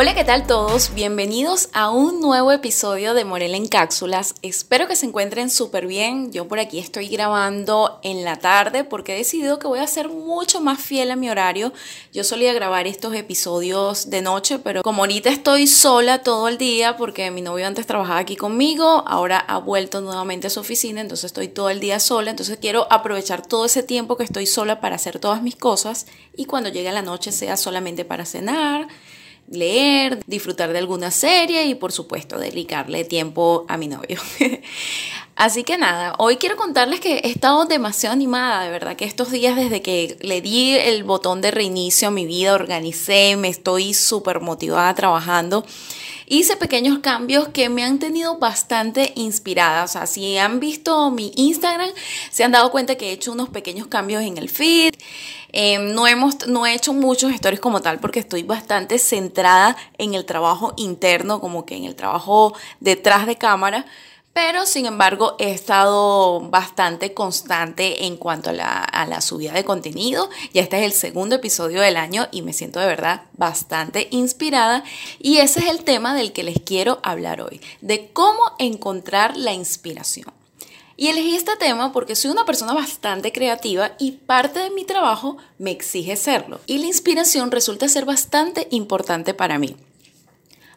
Hola, 0.00 0.14
¿qué 0.14 0.24
tal 0.24 0.46
todos? 0.46 0.94
Bienvenidos 0.94 1.68
a 1.74 1.90
un 1.90 2.22
nuevo 2.22 2.52
episodio 2.52 3.12
de 3.12 3.26
Morel 3.26 3.54
en 3.54 3.68
Cápsulas. 3.68 4.34
Espero 4.40 4.88
que 4.88 4.96
se 4.96 5.04
encuentren 5.04 5.50
súper 5.50 5.86
bien. 5.86 6.32
Yo 6.32 6.48
por 6.48 6.58
aquí 6.58 6.78
estoy 6.78 7.08
grabando 7.08 8.00
en 8.02 8.24
la 8.24 8.36
tarde 8.36 8.82
porque 8.82 9.12
he 9.12 9.18
decidido 9.18 9.58
que 9.58 9.66
voy 9.66 9.80
a 9.80 9.86
ser 9.86 10.08
mucho 10.08 10.62
más 10.62 10.80
fiel 10.80 11.10
a 11.10 11.16
mi 11.16 11.28
horario. 11.28 11.74
Yo 12.14 12.24
solía 12.24 12.54
grabar 12.54 12.86
estos 12.86 13.14
episodios 13.14 14.08
de 14.08 14.22
noche, 14.22 14.58
pero 14.58 14.82
como 14.82 15.02
ahorita 15.02 15.28
estoy 15.28 15.66
sola 15.66 16.22
todo 16.22 16.48
el 16.48 16.56
día 16.56 16.96
porque 16.96 17.30
mi 17.30 17.42
novio 17.42 17.66
antes 17.66 17.86
trabajaba 17.86 18.20
aquí 18.20 18.36
conmigo, 18.36 19.04
ahora 19.06 19.38
ha 19.38 19.58
vuelto 19.58 20.00
nuevamente 20.00 20.46
a 20.46 20.50
su 20.50 20.60
oficina, 20.60 21.02
entonces 21.02 21.26
estoy 21.26 21.48
todo 21.48 21.68
el 21.68 21.78
día 21.78 22.00
sola. 22.00 22.30
Entonces 22.30 22.56
quiero 22.58 22.86
aprovechar 22.90 23.46
todo 23.46 23.66
ese 23.66 23.82
tiempo 23.82 24.16
que 24.16 24.24
estoy 24.24 24.46
sola 24.46 24.80
para 24.80 24.96
hacer 24.96 25.18
todas 25.18 25.42
mis 25.42 25.56
cosas 25.56 26.06
y 26.34 26.46
cuando 26.46 26.70
llegue 26.70 26.90
la 26.90 27.02
noche 27.02 27.32
sea 27.32 27.58
solamente 27.58 28.06
para 28.06 28.24
cenar 28.24 28.88
leer, 29.50 30.22
disfrutar 30.26 30.72
de 30.72 30.78
alguna 30.78 31.10
serie 31.10 31.66
y 31.66 31.74
por 31.74 31.92
supuesto 31.92 32.38
dedicarle 32.38 33.04
tiempo 33.04 33.66
a 33.68 33.76
mi 33.76 33.88
novio. 33.88 34.18
Así 35.36 35.64
que 35.64 35.78
nada, 35.78 36.14
hoy 36.18 36.36
quiero 36.36 36.56
contarles 36.56 37.00
que 37.00 37.18
he 37.18 37.30
estado 37.30 37.64
demasiado 37.64 38.12
animada, 38.12 38.64
de 38.64 38.70
verdad 38.70 38.94
que 38.94 39.06
estos 39.06 39.30
días 39.30 39.56
desde 39.56 39.80
que 39.80 40.16
le 40.20 40.40
di 40.40 40.76
el 40.76 41.02
botón 41.02 41.40
de 41.40 41.50
reinicio 41.50 42.08
a 42.08 42.10
mi 42.10 42.26
vida, 42.26 42.54
organicé, 42.54 43.36
me 43.36 43.48
estoy 43.48 43.94
súper 43.94 44.40
motivada 44.40 44.94
trabajando. 44.94 45.64
Hice 46.32 46.56
pequeños 46.56 47.00
cambios 47.00 47.48
que 47.48 47.68
me 47.68 47.82
han 47.82 47.98
tenido 47.98 48.38
bastante 48.38 49.12
inspirada. 49.16 49.82
O 49.82 49.88
sea, 49.88 50.06
si 50.06 50.38
han 50.38 50.60
visto 50.60 51.10
mi 51.10 51.32
Instagram, 51.34 51.90
se 52.30 52.44
han 52.44 52.52
dado 52.52 52.70
cuenta 52.70 52.94
que 52.94 53.08
he 53.08 53.12
hecho 53.12 53.32
unos 53.32 53.48
pequeños 53.48 53.88
cambios 53.88 54.22
en 54.22 54.38
el 54.38 54.48
feed. 54.48 54.94
Em, 55.50 55.92
no, 55.92 56.06
hemos, 56.06 56.46
no 56.46 56.66
he 56.66 56.74
hecho 56.74 56.92
muchos 56.92 57.32
stories 57.32 57.58
como 57.58 57.80
tal 57.82 57.98
porque 57.98 58.20
estoy 58.20 58.44
bastante 58.44 59.00
centrada 59.00 59.76
en 59.98 60.14
el 60.14 60.24
trabajo 60.24 60.72
interno, 60.76 61.40
como 61.40 61.66
que 61.66 61.74
en 61.74 61.82
el 61.82 61.96
trabajo 61.96 62.54
detrás 62.78 63.26
de 63.26 63.34
cámara. 63.34 63.84
Pero 64.32 64.64
sin 64.64 64.86
embargo 64.86 65.34
he 65.40 65.50
estado 65.50 66.40
bastante 66.40 67.14
constante 67.14 68.06
en 68.06 68.16
cuanto 68.16 68.50
a 68.50 68.52
la, 68.52 68.78
a 68.84 69.20
subida 69.20 69.52
de 69.52 69.64
contenido. 69.64 70.30
Ya 70.54 70.62
este 70.62 70.78
es 70.78 70.84
el 70.84 70.92
segundo 70.92 71.36
episodio 71.36 71.80
del 71.80 71.96
año 71.96 72.28
y 72.30 72.42
me 72.42 72.52
siento 72.52 72.78
de 72.78 72.86
verdad 72.86 73.22
bastante 73.36 74.06
inspirada. 74.10 74.84
Y 75.18 75.38
ese 75.38 75.60
es 75.60 75.66
el 75.66 75.82
tema 75.82 76.14
del 76.14 76.32
que 76.32 76.44
les 76.44 76.60
quiero 76.60 77.00
hablar 77.02 77.40
hoy, 77.40 77.60
de 77.80 78.10
cómo 78.12 78.40
encontrar 78.58 79.36
la 79.36 79.52
inspiración. 79.52 80.32
Y 80.96 81.08
elegí 81.08 81.34
este 81.34 81.56
tema 81.56 81.92
porque 81.92 82.14
soy 82.14 82.30
una 82.30 82.44
persona 82.44 82.74
bastante 82.74 83.32
creativa 83.32 83.92
y 83.98 84.12
parte 84.12 84.60
de 84.60 84.70
mi 84.70 84.84
trabajo 84.84 85.38
me 85.58 85.70
exige 85.70 86.14
serlo. 86.14 86.60
Y 86.66 86.78
la 86.78 86.86
inspiración 86.86 87.50
resulta 87.50 87.88
ser 87.88 88.04
bastante 88.04 88.68
importante 88.70 89.32
para 89.32 89.58
mí. 89.58 89.76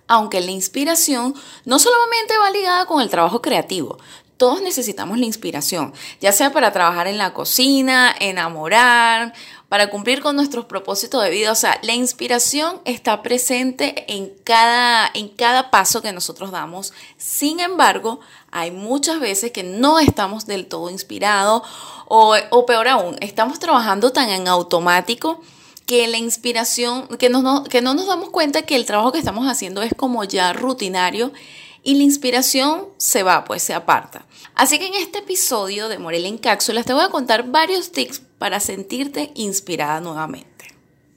Aunque 0.08 0.42
la 0.42 0.52
inspiración 0.52 1.34
no 1.66 1.80
solamente 1.80 2.38
va 2.38 2.52
ligada 2.52 2.86
con 2.86 3.02
el 3.02 3.10
trabajo 3.10 3.42
creativo, 3.42 3.98
todos 4.38 4.62
necesitamos 4.62 5.18
la 5.20 5.26
inspiración, 5.26 5.94
ya 6.20 6.32
sea 6.34 6.52
para 6.52 6.74
trabajar 6.74 7.08
en 7.08 7.18
la 7.18 7.34
cocina, 7.34 8.14
enamorar, 8.20 9.34
para 9.70 9.90
cumplir 9.90 10.22
con 10.22 10.36
nuestros 10.36 10.66
propósitos 10.66 11.24
de 11.24 11.30
vida. 11.30 11.52
O 11.52 11.56
sea, 11.56 11.80
la 11.82 11.94
inspiración 11.94 12.82
está 12.84 13.22
presente 13.22 14.12
en 14.14 14.34
cada, 14.44 15.10
en 15.14 15.30
cada 15.30 15.72
paso 15.72 16.02
que 16.02 16.12
nosotros 16.12 16.52
damos. 16.52 16.94
Sin 17.18 17.60
embargo, 17.60 18.20
hay 18.52 18.72
muchas 18.72 19.20
veces 19.20 19.52
que 19.52 19.64
no 19.64 19.98
estamos 19.98 20.46
del 20.46 20.68
todo 20.68 20.90
inspirados 20.90 21.64
o, 22.08 22.36
o 22.50 22.66
peor 22.66 22.88
aún, 22.88 23.16
estamos 23.22 23.60
trabajando 23.60 24.12
tan 24.12 24.30
en 24.30 24.48
automático 24.48 25.42
que 25.86 26.08
la 26.08 26.18
inspiración, 26.18 27.08
que, 27.18 27.30
no, 27.30 27.64
que 27.66 27.82
no 27.82 27.94
nos 27.94 28.08
damos 28.08 28.30
cuenta 28.30 28.62
que 28.62 28.76
el 28.76 28.86
trabajo 28.86 29.12
que 29.12 29.20
estamos 29.20 29.48
haciendo 29.48 29.82
es 29.82 29.94
como 29.94 30.24
ya 30.24 30.54
rutinario 30.54 31.34
y 31.84 31.96
la 31.96 32.04
inspiración 32.04 32.88
se 32.98 33.24
va, 33.24 33.44
pues 33.44 33.62
se 33.64 33.74
aparta. 33.74 34.26
Así 34.56 34.80
que 34.80 34.88
en 34.88 34.96
este 34.96 35.20
episodio 35.20 35.90
de 35.90 36.00
Morel 36.00 36.26
en 36.26 36.38
Cápsulas 36.38 36.86
te 36.86 36.94
voy 36.94 37.04
a 37.04 37.10
contar 37.10 37.50
varios 37.50 37.92
tips 37.92 38.22
para 38.38 38.60
sentirte 38.60 39.32
inspirada 39.36 40.00
nuevamente. 40.00 40.74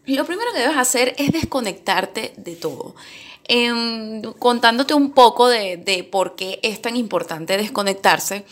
Lo 0.06 0.24
primero 0.24 0.52
que 0.52 0.60
debes 0.60 0.76
hacer 0.76 1.14
es 1.18 1.32
desconectarte 1.32 2.32
de 2.36 2.56
todo. 2.56 2.94
Em, 3.48 4.22
contándote 4.38 4.94
un 4.94 5.12
poco 5.12 5.48
de, 5.48 5.76
de 5.76 6.02
por 6.02 6.34
qué 6.34 6.58
es 6.62 6.82
tan 6.82 6.96
importante 6.96 7.56
desconectarse. 7.56 8.44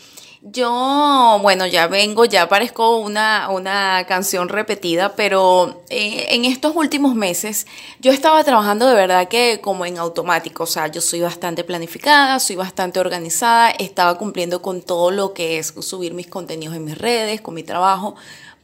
Yo, 0.47 1.39
bueno, 1.41 1.65
ya 1.65 1.87
vengo, 1.87 2.23
ya 2.23 2.47
parezco 2.47 2.97
una, 2.97 3.49
una 3.49 4.05
canción 4.07 4.47
repetida, 4.47 5.15
pero 5.15 5.81
eh, 5.89 6.27
en 6.29 6.45
estos 6.45 6.75
últimos 6.75 7.15
meses 7.15 7.65
yo 7.99 8.11
estaba 8.11 8.43
trabajando 8.43 8.85
de 8.85 8.93
verdad 8.93 9.27
que 9.27 9.59
como 9.59 9.87
en 9.87 9.97
automático, 9.97 10.65
o 10.65 10.67
sea, 10.67 10.85
yo 10.85 11.01
soy 11.01 11.21
bastante 11.21 11.63
planificada, 11.63 12.39
soy 12.39 12.57
bastante 12.57 12.99
organizada, 12.99 13.71
estaba 13.71 14.19
cumpliendo 14.19 14.61
con 14.61 14.83
todo 14.83 15.09
lo 15.09 15.33
que 15.33 15.57
es 15.57 15.73
subir 15.79 16.13
mis 16.13 16.27
contenidos 16.27 16.75
en 16.75 16.85
mis 16.85 16.97
redes, 16.99 17.41
con 17.41 17.55
mi 17.55 17.63
trabajo, 17.63 18.15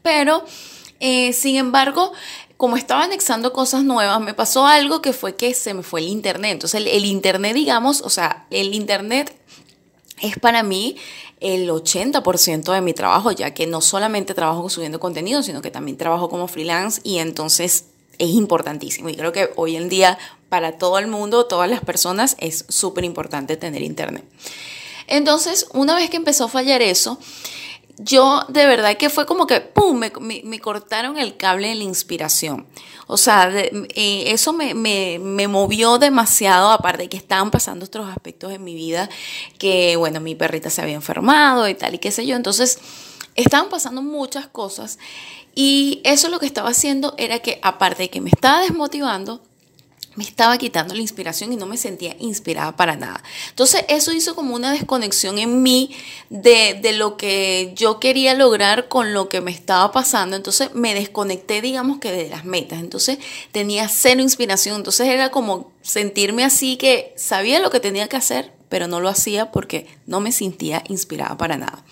pero 0.03 0.45
eh, 0.99 1.33
sin 1.33 1.55
embargo, 1.55 2.13
como 2.57 2.77
estaba 2.77 3.05
anexando 3.05 3.53
cosas 3.53 3.83
nuevas, 3.83 4.21
me 4.21 4.35
pasó 4.35 4.67
algo 4.67 5.01
que 5.01 5.13
fue 5.13 5.35
que 5.35 5.55
se 5.55 5.73
me 5.73 5.81
fue 5.81 6.01
el 6.01 6.09
internet. 6.09 6.51
Entonces, 6.51 6.79
el, 6.79 6.87
el 6.87 7.05
internet, 7.05 7.55
digamos, 7.55 8.01
o 8.01 8.11
sea, 8.11 8.45
el 8.51 8.75
internet 8.75 9.35
es 10.21 10.37
para 10.37 10.61
mí 10.61 10.95
el 11.41 11.69
80% 11.69 12.71
de 12.71 12.81
mi 12.81 12.93
trabajo, 12.93 13.31
ya 13.31 13.53
que 13.53 13.67
no 13.67 13.81
solamente 13.81 14.33
trabajo 14.33 14.69
subiendo 14.69 14.99
contenido, 14.99 15.43
sino 15.43 15.61
que 15.61 15.71
también 15.71 15.97
trabajo 15.97 16.29
como 16.29 16.47
freelance 16.47 17.01
y 17.03 17.17
entonces 17.17 17.85
es 18.19 18.29
importantísimo. 18.29 19.09
Y 19.09 19.15
creo 19.15 19.31
que 19.31 19.49
hoy 19.55 19.75
en 19.75 19.89
día 19.89 20.17
para 20.49 20.77
todo 20.77 20.99
el 20.99 21.07
mundo, 21.07 21.45
todas 21.45 21.69
las 21.69 21.81
personas, 21.81 22.35
es 22.37 22.65
súper 22.69 23.03
importante 23.05 23.57
tener 23.57 23.81
internet. 23.81 24.23
Entonces, 25.07 25.65
una 25.73 25.95
vez 25.95 26.09
que 26.09 26.17
empezó 26.17 26.45
a 26.45 26.49
fallar 26.49 26.81
eso, 26.81 27.17
yo 28.03 28.43
de 28.47 28.65
verdad 28.65 28.97
que 28.97 29.09
fue 29.09 29.25
como 29.25 29.47
que, 29.47 29.61
¡pum!, 29.61 29.99
me, 29.99 30.59
cortaron 30.59 31.17
el 31.17 31.37
cable 31.37 31.69
de 31.69 31.75
la 31.75 31.83
inspiración. 31.83 32.65
O 33.07 33.17
sea, 33.17 33.51
eh, 33.53 34.23
eso 34.27 34.53
me, 34.53 34.73
me, 34.73 35.47
movió 35.47 35.97
demasiado, 35.97 36.71
aparte 36.71 37.03
de 37.03 37.09
que 37.09 37.17
estaban 37.17 37.51
pasando 37.51 37.85
otros 37.85 38.09
aspectos 38.09 38.51
en 38.51 38.63
mi 38.63 38.73
vida, 38.73 39.09
que 39.57 39.95
bueno, 39.97 40.19
mi 40.19 40.35
perrita 40.35 40.69
se 40.69 40.81
había 40.81 40.95
enfermado 40.95 41.67
y 41.67 41.75
tal 41.75 41.95
y 41.95 41.99
qué 41.99 42.11
sé 42.11 42.25
yo. 42.25 42.35
Entonces, 42.35 42.79
estaban 43.35 43.69
pasando 43.69 44.01
muchas 44.01 44.47
cosas 44.47 44.97
y 45.53 46.01
eso 46.03 46.29
lo 46.29 46.39
que 46.39 46.45
estaba 46.45 46.69
haciendo 46.69 47.13
era 47.17 47.39
que, 47.39 47.59
aparte 47.61 48.03
de 48.03 48.09
que 48.09 48.21
me 48.21 48.29
estaba 48.29 48.61
desmotivando, 48.61 49.41
me 50.15 50.23
estaba 50.25 50.57
quitando 50.57 50.93
la 50.93 51.01
inspiración 51.01 51.53
y 51.53 51.55
no 51.55 51.65
me 51.65 51.77
sentía 51.77 52.15
inspirada 52.19 52.75
para 52.75 52.95
nada. 52.97 53.23
Entonces 53.49 53.85
eso 53.87 54.11
hizo 54.11 54.35
como 54.35 54.55
una 54.55 54.71
desconexión 54.71 55.39
en 55.39 55.63
mí 55.63 55.95
de, 56.29 56.77
de, 56.81 56.93
lo 56.93 57.15
que 57.15 57.71
yo 57.75 57.99
quería 57.99 58.33
lograr 58.33 58.89
con 58.89 59.13
lo 59.13 59.29
que 59.29 59.39
me 59.39 59.51
estaba 59.51 59.91
pasando. 59.91 60.35
Entonces 60.35 60.73
me 60.73 60.93
desconecté, 60.93 61.61
digamos 61.61 61.99
que 61.99 62.11
de 62.11 62.29
las 62.29 62.43
metas. 62.43 62.79
Entonces 62.79 63.19
tenía 63.53 63.87
cero 63.87 64.21
inspiración. 64.21 64.77
Entonces 64.77 65.07
era 65.07 65.31
como 65.31 65.71
sentirme 65.81 66.43
así 66.43 66.75
que 66.75 67.13
sabía 67.15 67.59
lo 67.59 67.69
que 67.69 67.79
tenía 67.79 68.09
que 68.09 68.17
hacer, 68.17 68.51
pero 68.67 68.87
no 68.87 68.99
lo 68.99 69.07
hacía 69.07 69.51
porque 69.51 69.87
no 70.07 70.19
me 70.19 70.33
sentía 70.33 70.83
inspirada 70.89 71.37
para 71.37 71.55
nada. 71.57 71.85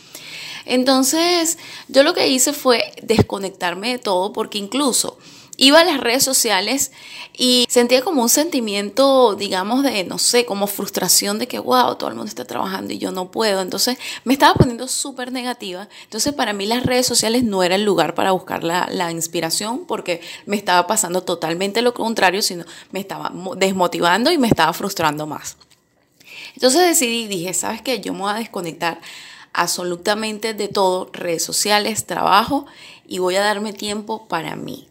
Entonces 0.65 1.57
yo 1.87 2.03
lo 2.03 2.13
que 2.13 2.27
hice 2.27 2.51
fue 2.51 2.91
desconectarme 3.01 3.91
de 3.91 3.97
todo 3.97 4.33
porque 4.33 4.57
incluso 4.57 5.17
iba 5.59 5.81
a 5.81 5.83
las 5.83 5.99
redes 5.99 6.23
sociales 6.23 6.91
y 7.37 7.65
sentía 7.69 8.01
como 8.01 8.21
un 8.21 8.29
sentimiento, 8.29 9.35
digamos, 9.35 9.83
de, 9.83 10.05
no 10.05 10.17
sé, 10.17 10.45
como 10.45 10.67
frustración 10.67 11.37
de 11.37 11.47
que, 11.47 11.59
wow, 11.59 11.95
todo 11.95 12.09
el 12.09 12.15
mundo 12.15 12.29
está 12.29 12.45
trabajando 12.45 12.93
y 12.93 12.97
yo 12.97 13.11
no 13.11 13.29
puedo. 13.29 13.61
Entonces 13.61 13.97
me 14.23 14.33
estaba 14.33 14.53
poniendo 14.53 14.87
súper 14.87 15.33
negativa. 15.33 15.89
Entonces 16.05 16.33
para 16.33 16.53
mí 16.53 16.65
las 16.65 16.85
redes 16.85 17.05
sociales 17.05 17.43
no 17.43 17.61
era 17.61 17.75
el 17.75 17.83
lugar 17.83 18.15
para 18.15 18.31
buscar 18.31 18.63
la, 18.63 19.09
inspiración 19.11 19.85
porque 19.85 20.21
me 20.45 20.55
estaba 20.55 20.85
pasando 20.87 21.23
totalmente 21.23 21.81
lo 21.81 21.93
contrario, 21.93 22.41
sino 22.41 22.63
me 22.91 22.99
estaba 22.99 23.31
desmotivando 23.57 24.31
y 24.31 24.37
me 24.37 24.47
estaba 24.47 24.71
frustrando 24.71 25.27
más. 25.27 25.57
Entonces 26.53 26.81
decidí, 26.81 27.27
dije, 27.27 27.53
¿sabes 27.53 27.81
qué? 27.81 27.99
Yo 27.99 28.13
me 28.13 28.19
voy 28.19 28.31
a 28.31 28.35
desconectar 28.35 29.01
absolutamente 29.51 30.53
de 30.53 30.67
todo, 30.67 31.09
redes 31.11 31.43
sociales, 31.43 32.05
trabajo, 32.05 32.65
y 33.07 33.17
voy 33.17 33.35
a 33.35 33.41
darme 33.41 33.73
tiempo 33.73 34.27
para 34.27 34.55
mí 34.55 34.88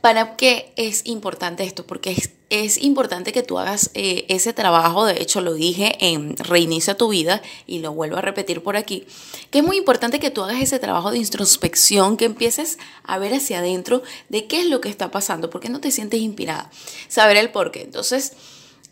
¿Para 0.00 0.36
qué 0.36 0.72
es 0.76 1.02
importante 1.06 1.64
esto? 1.64 1.84
Porque 1.84 2.12
es, 2.12 2.30
es 2.50 2.78
importante 2.78 3.32
que 3.32 3.42
tú 3.42 3.58
hagas 3.58 3.90
eh, 3.94 4.26
ese 4.28 4.52
trabajo, 4.52 5.04
de 5.04 5.20
hecho 5.20 5.40
lo 5.40 5.54
dije 5.54 5.96
en 6.00 6.36
Reinicia 6.36 6.96
tu 6.96 7.08
vida 7.08 7.42
y 7.66 7.80
lo 7.80 7.92
vuelvo 7.92 8.16
a 8.16 8.20
repetir 8.20 8.62
por 8.62 8.76
aquí, 8.76 9.06
que 9.50 9.58
es 9.58 9.64
muy 9.64 9.76
importante 9.76 10.20
que 10.20 10.30
tú 10.30 10.44
hagas 10.44 10.62
ese 10.62 10.78
trabajo 10.78 11.10
de 11.10 11.18
introspección, 11.18 12.16
que 12.16 12.26
empieces 12.26 12.78
a 13.02 13.18
ver 13.18 13.34
hacia 13.34 13.58
adentro 13.58 14.02
de 14.28 14.46
qué 14.46 14.60
es 14.60 14.66
lo 14.66 14.80
que 14.80 14.88
está 14.88 15.10
pasando, 15.10 15.50
por 15.50 15.60
qué 15.60 15.68
no 15.68 15.80
te 15.80 15.90
sientes 15.90 16.20
inspirada, 16.20 16.70
saber 17.08 17.36
el 17.36 17.50
por 17.50 17.72
qué. 17.72 17.82
Entonces, 17.82 18.34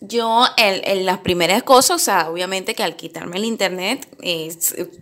yo, 0.00 0.44
en, 0.58 1.06
las 1.06 1.19
primeras 1.19 1.62
cosas, 1.62 1.96
o 1.96 2.04
sea, 2.04 2.31
obviamente 2.31 2.75
que 2.75 2.82
al 2.82 2.96
quitarme 2.96 3.38
el 3.38 3.44
internet 3.44 4.06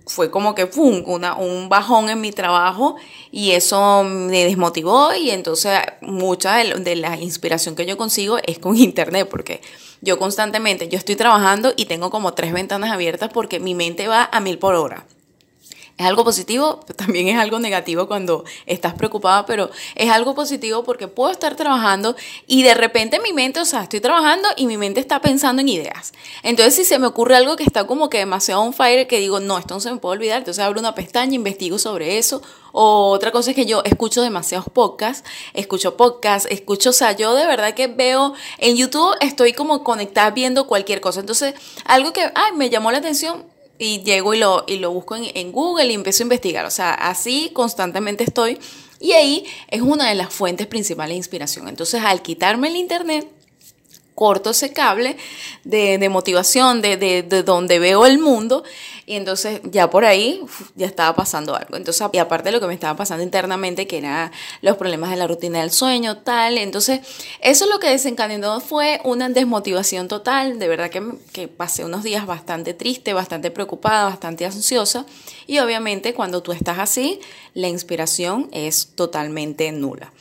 fue 0.07 0.31
como 0.31 0.55
que 0.55 0.67
¡pum! 0.67 1.03
Un 1.07 1.69
bajón 1.69 2.11
en 2.11 2.21
mi 2.21 2.31
trabajo 2.31 2.97
y 3.33 3.53
eso 3.53 4.05
me 4.05 4.45
desmotivó 4.45 5.13
y 5.15 5.31
entonces 5.31 5.81
mucha 6.01 6.57
de, 6.57 6.75
de, 6.75 6.97
la 6.97 7.17
inspiración 7.21 7.75
que 7.75 7.87
yo 7.87 7.97
consigo 7.97 8.39
es 8.45 8.59
con 8.59 8.77
internet 8.79 9.29
porque 9.29 9.61
yo 10.01 10.19
constantemente, 10.19 10.89
yo 10.89 10.99
estoy 10.99 11.17
trabajando 11.17 11.73
y 11.77 11.87
tengo 11.87 12.11
como 12.11 12.35
tres 12.35 12.53
ventanas 12.53 12.93
abiertas 12.93 13.31
porque 13.33 13.59
mi 13.59 13.75
mente 13.75 14.07
va 14.07 14.29
a 14.31 14.41
mil 14.41 14.59
por 14.59 14.75
hora. 14.75 15.07
Es 15.97 16.07
algo 16.07 16.25
positivo, 16.25 16.81
también 16.97 17.29
es 17.29 17.39
algo 17.39 17.61
negativo 17.61 18.09
cuando 18.09 18.45
estás 18.67 18.95
preocupada, 18.95 19.47
pero 19.47 19.71
es 19.95 20.11
algo 20.11 20.35
positivo 20.35 20.83
porque 20.83 21.07
puedo 21.07 21.31
estar 21.31 21.55
trabajando 21.55 22.17
y 22.49 22.65
de 22.65 22.75
repente 22.75 23.21
mi 23.21 23.33
mente, 23.33 23.61
o 23.61 23.65
sea, 23.65 23.85
estoy 23.85 24.01
trabajando 24.01 24.49
y 24.57 24.67
mi 24.67 24.77
mente 24.77 24.99
está 24.99 25.21
pensando 25.21 25.63
en 25.63 25.69
ideas. 25.69 26.13
Entonces, 26.43 26.75
si 26.75 26.85
se 26.85 26.99
me 26.99 27.07
ocurre 27.07 27.37
algo 27.37 27.55
que 27.55 27.63
está 27.63 27.87
como 27.87 28.11
que 28.11 28.19
demasiado 28.19 28.63
on 28.63 28.73
fire, 28.73 29.07
que 29.07 29.21
digo, 29.21 29.39
no, 29.39 29.57
esto 29.57 29.75
no 29.75 29.81
se 29.81 29.93
me 29.93 29.99
puede 29.99 30.17
olvidar, 30.17 30.39
entonces 30.39 30.65
abro 30.65 30.81
una 30.81 30.97
pestaña, 30.97 31.37
investigo 31.37 31.79
sobre 31.79 32.19
eso. 32.19 32.43
O 32.73 33.11
otra 33.11 33.31
cosa 33.31 33.51
es 33.51 33.57
que 33.57 33.67
yo 33.67 33.83
escucho 33.85 34.21
demasiados 34.21 34.69
podcasts, 34.69 35.23
escucho 35.53 35.97
podcasts, 35.97 36.49
escucho, 36.51 36.91
o 36.91 36.93
sea, 36.93 37.13
yo 37.13 37.35
de 37.35 37.47
verdad 37.47 37.75
que 37.75 37.87
veo 37.87 38.35
en 38.59 38.77
YouTube, 38.77 39.15
estoy 39.21 39.53
como 39.53 39.85
conectada 39.85 40.33
viendo 40.33 40.67
cualquier 40.67 41.01
cosa. 41.01 41.21
Entonces, 41.21 41.55
algo 41.85 42.13
que, 42.13 42.33
ay, 42.35 42.53
me 42.57 42.71
llamó 42.71 42.91
la 42.91 42.99
atención, 42.99 43.54
y 43.79 44.03
llego 44.03 44.35
y 44.35 44.39
lo, 44.39 44.65
y 44.67 44.77
lo 44.77 44.91
busco 44.93 45.17
en, 45.17 45.25
en, 45.35 45.53
Google 45.53 45.87
y 45.87 45.95
empiezo 45.95 46.23
a 46.23 46.25
investigar. 46.25 46.67
O 46.67 46.71
sea, 46.71 46.95
así 46.95 47.51
constantemente 47.53 48.25
estoy. 48.25 48.59
Y 49.01 49.13
ahí 49.13 49.45
es 49.69 49.83
una 49.83 50.09
de 50.09 50.15
las 50.15 50.33
fuentes 50.33 50.67
principales 50.67 51.15
de 51.15 51.19
inspiración. 51.19 51.69
Entonces, 51.69 52.03
al 52.03 52.23
quitarme 52.23 52.69
el 52.69 52.77
Internet, 52.77 53.29
corto 54.15 54.51
ese 54.51 54.73
cable 54.73 55.17
de, 55.65 56.09
motivación, 56.09 56.81
de, 56.81 56.97
de, 56.97 57.43
donde 57.43 57.79
veo 57.79 58.07
el 58.07 58.19
mundo, 58.19 58.65
y 59.07 59.17
entonces 59.17 59.61
ya 59.65 59.91
por 59.91 60.05
ahí 60.05 60.41
ya 60.75 60.87
estaba 60.87 61.15
pasando 61.15 61.55
algo. 61.55 61.77
Entonces, 61.77 62.07
y 62.13 62.19
aparte 62.19 62.49
de 62.49 62.53
lo 62.53 62.61
que 62.61 62.67
me 62.67 62.75
estaba 62.75 62.97
pasando 62.97 63.23
internamente, 63.23 63.87
que 63.87 63.99
eran 63.99 64.33
los 64.63 64.77
problemas 64.77 65.11
de 65.11 65.17
la 65.17 65.27
rutina 65.27 65.61
del 65.61 65.71
sueño, 65.71 66.19
tal, 66.19 66.59
entonces 66.59 67.01
eso 67.41 67.67
lo 67.67 67.79
que 67.79 67.91
desencadenó 67.91 68.61
fue 68.61 69.01
una 69.05 69.29
desmotivación 69.29 70.09
total, 70.09 70.59
de 70.59 70.69
verdad 70.69 70.91
que, 70.91 71.03
que 71.33 71.49
pasé 71.49 71.85
unos 71.85 72.03
días 72.03 72.27
bastante 72.27 72.73
triste, 72.73 73.13
bastante 73.13 73.51
preocupada, 73.51 74.05
bastante 74.05 74.47
ansiosa, 74.47 75.05
y 75.47 75.59
obviamente 75.59 76.15
cuando 76.15 76.43
tú 76.43 76.53
estás 76.53 76.79
así, 76.79 77.21
la 77.53 77.69
inspiración 77.69 78.49
es 78.53 78.93
totalmente 78.95 79.71
nula. 79.73 80.13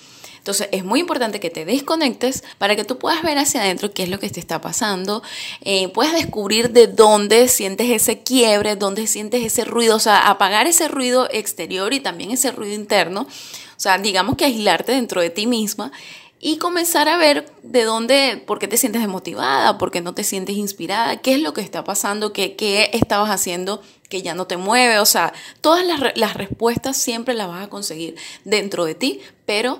Entonces 0.44 0.68
es 0.74 0.84
muy 0.84 1.00
importante 1.00 1.40
que 1.40 1.50
te 1.50 1.64
desconectes 1.64 2.44
para 2.58 2.76
que 2.76 2.84
tú 2.84 3.00
puedas 3.00 3.24
ver 3.24 3.38
hacia 3.38 3.62
adentro 3.62 3.94
qué 3.94 4.04
es 4.04 4.10
lo 4.10 4.20
que 4.20 4.30
te 4.30 4.42
está 4.42 4.60
pasando, 4.60 5.24
eh, 5.62 5.88
puedas 5.88 6.12
descubrir 6.12 6.72
de 6.72 6.88
dónde 6.88 7.48
sientes 7.48 7.90
ese 7.90 8.24
quiebre, 8.24 8.76
dónde 8.76 9.08
sientes 9.08 9.42
ese 9.42 9.64
ruido, 9.64 9.96
o 9.96 10.00
sea, 10.00 10.28
apagar 10.28 10.68
ese 10.68 10.90
ruido 10.90 11.30
exterior 11.32 11.94
y 11.94 12.02
también 12.02 12.32
ese 12.32 12.52
ruido 12.52 12.76
interno, 12.76 13.22
o 13.22 13.80
sea, 13.80 13.98
digamos 14.00 14.36
que 14.36 14.44
aislarte 14.44 14.92
dentro 14.92 15.22
de 15.22 15.30
ti 15.30 15.48
misma 15.48 15.94
y 16.42 16.58
comenzar 16.58 17.08
a 17.08 17.16
ver 17.16 17.50
de 17.64 17.86
dónde, 17.86 18.44
por 18.46 18.60
qué 18.60 18.68
te 18.68 18.76
sientes 18.76 19.02
desmotivada, 19.02 19.78
por 19.78 19.92
qué 19.92 20.02
no 20.02 20.14
te 20.14 20.26
sientes 20.26 20.58
inspirada, 20.58 21.22
qué 21.22 21.36
es 21.36 21.40
lo 21.40 21.54
que 21.54 21.62
está 21.62 21.86
pasando, 21.86 22.34
qué, 22.34 22.58
qué 22.58 22.90
estabas 22.92 23.30
haciendo 23.30 23.82
que 24.10 24.22
ya 24.22 24.36
no 24.36 24.46
te 24.46 24.58
mueve, 24.58 25.00
o 25.00 25.06
sea, 25.06 25.32
todas 25.62 25.86
las, 25.86 26.02
las 26.18 26.34
respuestas 26.34 26.98
siempre 26.98 27.34
las 27.34 27.48
vas 27.48 27.64
a 27.64 27.70
conseguir 27.70 28.18
dentro 28.44 28.84
de 28.84 28.94
ti, 28.94 29.22
pero 29.46 29.80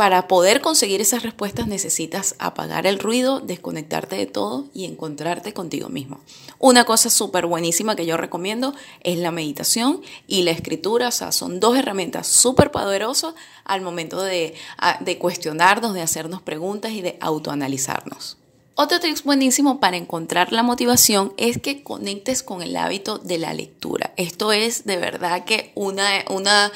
para 0.00 0.28
poder 0.28 0.62
conseguir 0.62 1.02
esas 1.02 1.22
respuestas 1.22 1.66
necesitas 1.66 2.34
apagar 2.38 2.86
el 2.86 2.98
ruido, 2.98 3.40
desconectarte 3.40 4.16
de 4.16 4.24
todo 4.24 4.64
y 4.72 4.86
encontrarte 4.86 5.52
contigo 5.52 5.90
mismo. 5.90 6.20
Una 6.58 6.84
cosa 6.84 7.10
súper 7.10 7.44
buenísima 7.44 7.96
que 7.96 8.06
yo 8.06 8.16
recomiendo 8.16 8.72
es 9.02 9.18
la 9.18 9.30
meditación 9.30 10.00
y 10.26 10.44
la 10.44 10.52
escritura. 10.52 11.08
O 11.08 11.10
sea, 11.10 11.32
son 11.32 11.60
dos 11.60 11.76
herramientas 11.76 12.28
súper 12.28 12.70
poderosas 12.70 13.34
al 13.64 13.82
momento 13.82 14.22
de, 14.22 14.54
de 15.00 15.18
cuestionarnos, 15.18 15.92
de 15.92 16.00
hacernos 16.00 16.40
preguntas 16.40 16.92
y 16.92 17.02
de 17.02 17.18
autoanalizarnos. 17.20 18.39
Otro 18.82 18.98
tip 18.98 19.14
buenísimo 19.24 19.78
para 19.78 19.98
encontrar 19.98 20.54
la 20.54 20.62
motivación 20.62 21.34
es 21.36 21.58
que 21.58 21.82
conectes 21.82 22.42
con 22.42 22.62
el 22.62 22.74
hábito 22.78 23.18
de 23.18 23.36
la 23.36 23.52
lectura. 23.52 24.14
Esto 24.16 24.52
es 24.52 24.86
de 24.86 24.96
verdad 24.96 25.44
que 25.44 25.70
una, 25.74 26.24
una 26.30 26.72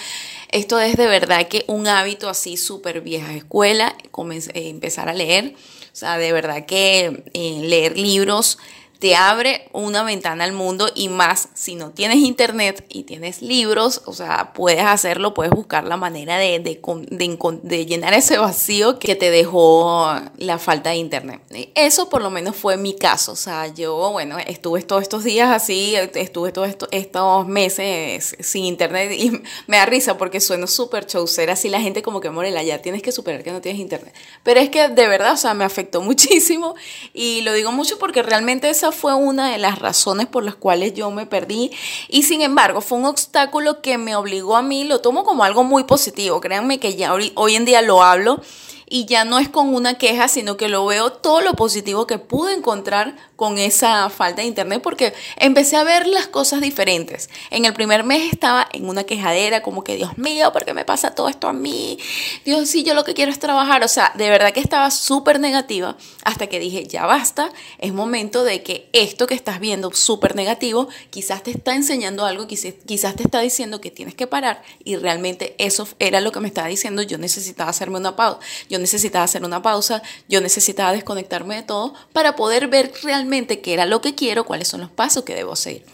esto 0.50 0.78
es 0.80 0.98
de 0.98 1.06
verdad 1.06 1.48
que 1.48 1.64
un 1.66 1.86
hábito 1.86 2.28
así 2.28 2.58
súper 2.58 3.00
vieja 3.00 3.32
escuela, 3.32 3.96
eh, 3.96 4.68
empezar 4.68 5.08
a 5.08 5.14
leer. 5.14 5.54
O 5.56 5.96
sea, 5.96 6.18
de 6.18 6.30
verdad 6.34 6.66
que 6.66 7.24
eh, 7.32 7.60
leer 7.62 7.96
libros 7.96 8.58
te 9.04 9.16
abre 9.16 9.68
una 9.74 10.02
ventana 10.02 10.44
al 10.44 10.54
mundo 10.54 10.88
y 10.94 11.10
más 11.10 11.50
si 11.52 11.74
no 11.74 11.90
tienes 11.90 12.16
internet 12.20 12.86
y 12.88 13.02
tienes 13.02 13.42
libros, 13.42 14.00
o 14.06 14.14
sea, 14.14 14.54
puedes 14.54 14.82
hacerlo, 14.82 15.34
puedes 15.34 15.52
buscar 15.52 15.84
la 15.84 15.98
manera 15.98 16.38
de, 16.38 16.58
de, 16.58 17.84
llenar 17.84 18.14
ese 18.14 18.38
vacío 18.38 18.98
que 18.98 19.14
te 19.14 19.30
dejó 19.30 20.10
la 20.38 20.58
falta 20.58 20.88
de 20.88 20.96
internet. 20.96 21.42
Eso 21.74 22.08
por 22.08 22.22
lo 22.22 22.30
menos 22.30 22.56
fue 22.56 22.78
mi 22.78 22.96
caso, 22.96 23.32
o 23.32 23.36
sea, 23.36 23.66
yo, 23.66 24.10
bueno, 24.10 24.38
estuve 24.38 24.80
todos 24.80 25.02
estos 25.02 25.22
días 25.22 25.50
así, 25.50 25.94
estuve 25.96 26.50
todos 26.50 26.70
estos, 26.70 26.88
estos 26.90 27.46
meses 27.46 28.34
sin 28.40 28.64
internet 28.64 29.12
y 29.12 29.32
me 29.66 29.76
da 29.76 29.84
risa 29.84 30.16
porque 30.16 30.40
sueno 30.40 30.66
súper 30.66 31.04
chaucera, 31.04 31.52
así 31.52 31.68
la 31.68 31.82
gente 31.82 32.00
como 32.00 32.22
que, 32.22 32.30
Morela, 32.30 32.62
ya 32.62 32.80
tienes 32.80 33.02
que 33.02 33.12
superar 33.12 33.42
que 33.42 33.52
no 33.52 33.60
tienes 33.60 33.82
internet. 33.82 34.14
Pero 34.42 34.60
es 34.60 34.70
que 34.70 34.88
de 34.88 35.08
verdad, 35.08 35.34
o 35.34 35.36
sea, 35.36 35.52
me 35.52 35.66
afectó 35.66 36.00
muchísimo 36.00 36.74
y 37.12 37.42
lo 37.42 37.52
digo 37.52 37.70
mucho 37.70 37.98
porque 37.98 38.22
realmente 38.22 38.70
esa 38.70 38.93
fue 38.94 39.14
una 39.14 39.50
de 39.50 39.58
las 39.58 39.78
razones 39.78 40.26
por 40.26 40.44
las 40.44 40.54
cuales 40.54 40.94
yo 40.94 41.10
me 41.10 41.26
perdí. 41.26 41.70
Y 42.08 42.22
sin 42.22 42.40
embargo 42.40 42.80
fue 42.80 42.98
un 42.98 43.04
obstáculo 43.04 43.82
que 43.82 43.98
me 43.98 44.16
obligó 44.16 44.56
a 44.56 44.62
mí, 44.62 44.84
lo 44.84 45.00
tomo 45.00 45.24
como 45.24 45.44
algo 45.44 45.64
muy 45.64 45.84
positivo, 45.84 46.40
créanme 46.40 46.80
que 46.80 46.96
ya 46.96 47.12
hoy, 47.12 47.32
hoy 47.34 47.56
en 47.56 47.66
día 47.66 47.82
lo 47.82 48.02
hablo 48.02 48.40
y 48.88 49.06
ya 49.06 49.24
no 49.24 49.38
es 49.38 49.48
con 49.48 49.74
una 49.74 49.94
queja, 49.94 50.28
sino 50.28 50.56
que 50.56 50.68
lo 50.68 50.86
veo 50.86 51.12
todo 51.12 51.40
lo 51.40 51.54
positivo 51.54 52.06
que 52.06 52.18
pude 52.18 52.54
encontrar 52.54 53.16
con 53.36 53.58
esa 53.58 54.08
falta 54.10 54.42
de 54.42 54.48
internet 54.48 54.80
porque 54.82 55.12
empecé 55.36 55.76
a 55.76 55.84
ver 55.84 56.06
las 56.06 56.26
cosas 56.26 56.60
diferentes. 56.60 57.30
En 57.50 57.64
el 57.64 57.72
primer 57.72 58.04
mes 58.04 58.32
estaba 58.32 58.68
en 58.72 58.88
una 58.88 59.04
quejadera 59.04 59.62
como 59.62 59.82
que 59.82 59.96
Dios 59.96 60.16
mío, 60.18 60.52
¿por 60.52 60.64
qué 60.64 60.74
me 60.74 60.84
pasa 60.84 61.14
todo 61.14 61.28
esto 61.28 61.48
a 61.48 61.52
mí? 61.52 61.98
Dios, 62.44 62.68
sí, 62.68 62.84
yo 62.84 62.94
lo 62.94 63.04
que 63.04 63.14
quiero 63.14 63.32
es 63.32 63.38
trabajar. 63.38 63.82
O 63.84 63.88
sea, 63.88 64.12
de 64.14 64.30
verdad 64.30 64.52
que 64.52 64.60
estaba 64.60 64.90
súper 64.90 65.40
negativa 65.40 65.96
hasta 66.24 66.46
que 66.46 66.60
dije, 66.60 66.86
ya 66.86 67.06
basta, 67.06 67.50
es 67.78 67.92
momento 67.92 68.44
de 68.44 68.62
que 68.62 68.88
esto 68.92 69.26
que 69.26 69.34
estás 69.34 69.60
viendo 69.60 69.92
súper 69.92 70.36
negativo 70.36 70.88
quizás 71.10 71.42
te 71.42 71.50
está 71.50 71.74
enseñando 71.74 72.24
algo, 72.24 72.46
quizás 72.46 73.16
te 73.16 73.22
está 73.22 73.40
diciendo 73.40 73.80
que 73.80 73.90
tienes 73.90 74.14
que 74.14 74.26
parar 74.26 74.62
y 74.84 74.96
realmente 74.96 75.54
eso 75.58 75.88
era 75.98 76.20
lo 76.20 76.32
que 76.32 76.40
me 76.40 76.48
estaba 76.48 76.68
diciendo. 76.68 77.02
Yo 77.02 77.18
necesitaba 77.18 77.70
hacerme 77.70 77.98
una 77.98 78.16
pausa, 78.16 78.38
yo 78.68 78.78
necesitaba 78.78 79.24
hacer 79.24 79.44
una 79.44 79.62
pausa, 79.62 80.02
yo 80.28 80.40
necesitaba 80.40 80.92
desconectarme 80.92 81.56
de 81.56 81.62
todo 81.62 81.94
para 82.12 82.36
poder 82.36 82.68
ver 82.68 82.92
realmente 83.02 83.23
qué 83.62 83.72
era 83.74 83.86
lo 83.86 84.00
que 84.00 84.14
quiero, 84.14 84.44
cuáles 84.44 84.68
son 84.68 84.80
los 84.80 84.90
pasos 84.90 85.24
que 85.24 85.34
debo 85.34 85.56
seguir. 85.56 85.84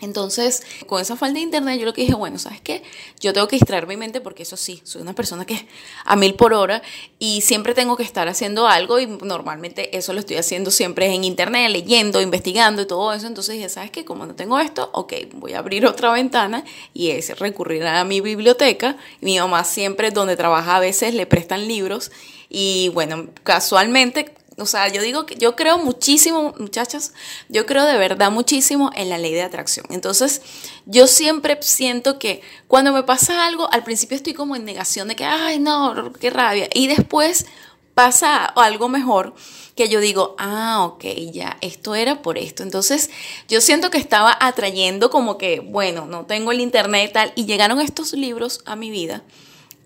Entonces, 0.00 0.62
con 0.86 1.00
esa 1.00 1.16
falta 1.16 1.38
de 1.38 1.40
internet, 1.40 1.78
yo 1.80 1.86
lo 1.86 1.94
que 1.94 2.02
dije, 2.02 2.14
bueno, 2.14 2.38
¿sabes 2.38 2.60
qué? 2.60 2.82
Yo 3.18 3.32
tengo 3.32 3.48
que 3.48 3.56
distraer 3.56 3.86
mi 3.86 3.96
mente 3.96 4.20
porque 4.20 4.42
eso 4.42 4.58
sí, 4.58 4.82
soy 4.84 5.00
una 5.00 5.14
persona 5.14 5.46
que 5.46 5.54
es 5.54 5.64
a 6.04 6.16
mil 6.16 6.34
por 6.34 6.52
hora 6.52 6.82
y 7.18 7.40
siempre 7.40 7.72
tengo 7.72 7.96
que 7.96 8.02
estar 8.02 8.28
haciendo 8.28 8.66
algo 8.66 9.00
y 9.00 9.06
normalmente 9.06 9.96
eso 9.96 10.12
lo 10.12 10.20
estoy 10.20 10.36
haciendo 10.36 10.70
siempre 10.70 11.06
en 11.14 11.24
internet, 11.24 11.70
leyendo, 11.70 12.20
investigando 12.20 12.82
y 12.82 12.86
todo 12.86 13.14
eso. 13.14 13.26
Entonces 13.26 13.54
dije, 13.54 13.70
¿sabes 13.70 13.90
qué? 13.90 14.04
Como 14.04 14.26
no 14.26 14.34
tengo 14.34 14.58
esto, 14.58 14.90
ok, 14.92 15.14
voy 15.32 15.54
a 15.54 15.60
abrir 15.60 15.86
otra 15.86 16.12
ventana 16.12 16.62
y 16.92 17.10
es 17.10 17.38
recurrir 17.38 17.86
a 17.86 18.04
mi 18.04 18.20
biblioteca. 18.20 18.98
Mi 19.22 19.38
mamá 19.38 19.64
siempre 19.64 20.10
donde 20.10 20.36
trabaja 20.36 20.76
a 20.76 20.80
veces 20.80 21.14
le 21.14 21.24
prestan 21.24 21.66
libros 21.66 22.12
y 22.50 22.90
bueno, 22.90 23.28
casualmente 23.44 24.34
o 24.58 24.64
sea, 24.64 24.88
yo 24.88 25.02
digo 25.02 25.26
que 25.26 25.36
yo 25.36 25.54
creo 25.54 25.78
muchísimo, 25.78 26.54
muchachas, 26.58 27.12
yo 27.48 27.66
creo 27.66 27.84
de 27.84 27.98
verdad 27.98 28.30
muchísimo 28.30 28.90
en 28.94 29.10
la 29.10 29.18
ley 29.18 29.34
de 29.34 29.42
atracción. 29.42 29.86
Entonces, 29.90 30.40
yo 30.86 31.06
siempre 31.06 31.58
siento 31.60 32.18
que 32.18 32.40
cuando 32.66 32.92
me 32.92 33.02
pasa 33.02 33.46
algo, 33.46 33.70
al 33.72 33.84
principio 33.84 34.16
estoy 34.16 34.32
como 34.32 34.56
en 34.56 34.64
negación 34.64 35.08
de 35.08 35.16
que, 35.16 35.24
ay, 35.24 35.58
no, 35.58 36.12
qué 36.14 36.30
rabia. 36.30 36.68
Y 36.72 36.86
después 36.86 37.44
pasa 37.92 38.44
algo 38.44 38.88
mejor 38.88 39.34
que 39.74 39.90
yo 39.90 40.00
digo, 40.00 40.34
ah, 40.38 40.84
ok, 40.84 41.04
ya, 41.32 41.58
esto 41.60 41.94
era 41.94 42.22
por 42.22 42.38
esto. 42.38 42.62
Entonces, 42.62 43.10
yo 43.48 43.60
siento 43.60 43.90
que 43.90 43.98
estaba 43.98 44.36
atrayendo 44.40 45.10
como 45.10 45.36
que, 45.36 45.60
bueno, 45.60 46.06
no 46.06 46.24
tengo 46.24 46.50
el 46.50 46.60
internet 46.60 47.10
y 47.10 47.12
tal, 47.12 47.32
y 47.36 47.44
llegaron 47.44 47.80
estos 47.80 48.14
libros 48.14 48.62
a 48.64 48.74
mi 48.74 48.90
vida 48.90 49.22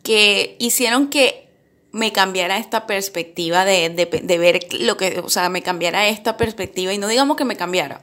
que 0.05 0.57
hicieron 0.61 1.09
que 1.09 1.50
me 1.93 2.13
cambiara 2.13 2.59
esta 2.59 2.87
perspectiva 2.87 3.65
de, 3.65 3.89
de, 3.91 4.39
ver 4.39 4.67
lo 4.81 4.97
que, 4.97 5.21
o 5.21 5.29
sea, 5.29 5.49
me 5.49 5.63
cambiara 5.63 6.09
esta 6.09 6.37
perspectiva 6.37 6.93
y 6.93 6.99
no 6.99 7.09
digamos 7.09 7.37
que 7.37 7.45
me 7.45 7.57
cambiara, 7.57 8.01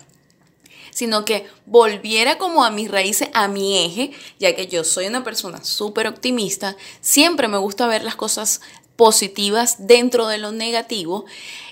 sino 0.92 1.26
que 1.26 1.46
volviera 1.66 2.38
como 2.38 2.66
a 2.66 2.72
mis 2.72 2.92
raíces, 2.92 3.30
a 3.34 3.48
mi 3.48 3.86
eje, 3.86 4.12
ya 4.40 4.56
que 4.56 4.68
yo 4.68 4.84
soy 4.84 5.08
una 5.08 5.24
persona 5.24 5.64
súper 5.64 6.08
optimista, 6.08 6.76
siempre 7.02 7.48
me 7.48 7.58
gusta 7.58 7.88
ver 7.88 8.04
las 8.04 8.16
cosas 8.16 8.62
positivas 8.98 9.88
dentro 9.88 10.28
de 10.28 10.40
lo 10.40 10.52
negativo 10.52 11.26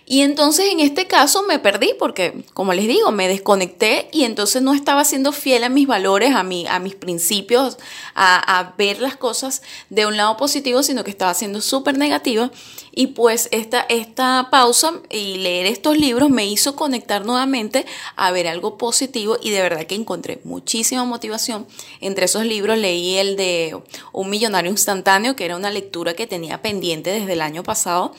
y 0.08 0.22
entonces 0.22 0.68
en 0.72 0.82
este 0.82 1.08
caso 1.08 1.42
me 1.44 1.58
perdí 1.58 1.94
porque, 1.98 2.44
como 2.54 2.74
les 2.74 2.88
digo, 2.88 3.12
me 3.12 3.28
desconecté 3.28 4.08
y 4.12 4.24
entonces 4.24 4.62
no 4.62 4.76
estaba 4.76 5.04
siendo 5.04 5.32
fiel 5.32 5.64
a 5.64 5.70
mis 5.70 5.88
valores, 5.88 6.36
a, 6.36 6.44
mi, 6.44 6.68
a 6.68 6.78
mis 6.78 6.94
principios, 6.94 7.80
a, 8.14 8.74
ver 8.78 9.02
las 9.02 9.16
cosas 9.16 9.64
de 9.90 10.06
un 10.06 10.16
lado 10.16 10.38
positivo, 10.38 10.84
sino 10.84 11.04
que 11.04 11.10
estaba 11.10 11.34
siendo 11.34 11.60
súper 11.60 11.98
negativa. 11.98 12.52
Y 12.92 13.08
pues 13.08 13.50
esta, 13.52 13.82
esta 13.90 14.50
pausa 14.52 14.94
y 15.10 15.38
leer 15.38 15.66
estos 15.66 15.98
libros 15.98 16.30
me 16.30 16.46
hizo 16.46 16.76
conectar 16.76 17.26
nuevamente 17.26 17.86
a 18.16 18.30
ver 18.30 18.48
algo 18.48 18.78
positivo 18.78 19.38
y 19.42 19.50
de 19.50 19.62
verdad 19.64 19.88
que 19.88 19.96
encontré 19.96 20.40
muchísima 20.44 21.04
motivación. 21.04 21.66
Entre 22.00 22.26
esos 22.26 22.46
libros 22.46 22.78
leí 22.78 23.16
el 23.16 23.36
de 23.38 23.76
Un 24.12 24.30
millonario 24.30 24.70
instantáneo, 24.70 25.36
que 25.36 25.46
era 25.46 25.56
una 25.56 25.72
lectura 25.72 26.14
que 26.14 26.28
tenía 26.28 26.62
pendiente 26.62 27.10
desde 27.10 27.34
el 27.34 27.42
año 27.42 27.64
pasado 27.64 28.14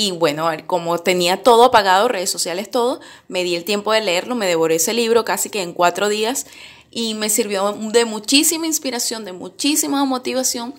y 0.00 0.12
bueno, 0.12 0.48
como 0.68 0.96
tenía 0.98 1.42
todo 1.42 1.64
apagado, 1.64 2.06
redes 2.06 2.30
sociales, 2.30 2.70
todo, 2.70 3.00
me 3.26 3.42
di 3.42 3.56
el 3.56 3.64
tiempo 3.64 3.92
de 3.92 4.00
leerlo, 4.00 4.36
me 4.36 4.46
devoré 4.46 4.76
ese 4.76 4.92
libro 4.92 5.24
casi 5.24 5.50
que 5.50 5.60
en 5.60 5.72
cuatro 5.72 6.08
días 6.08 6.46
y 6.92 7.14
me 7.14 7.28
sirvió 7.28 7.72
de 7.72 8.04
muchísima 8.04 8.68
inspiración, 8.68 9.24
de 9.24 9.32
muchísima 9.32 10.04
motivación 10.04 10.72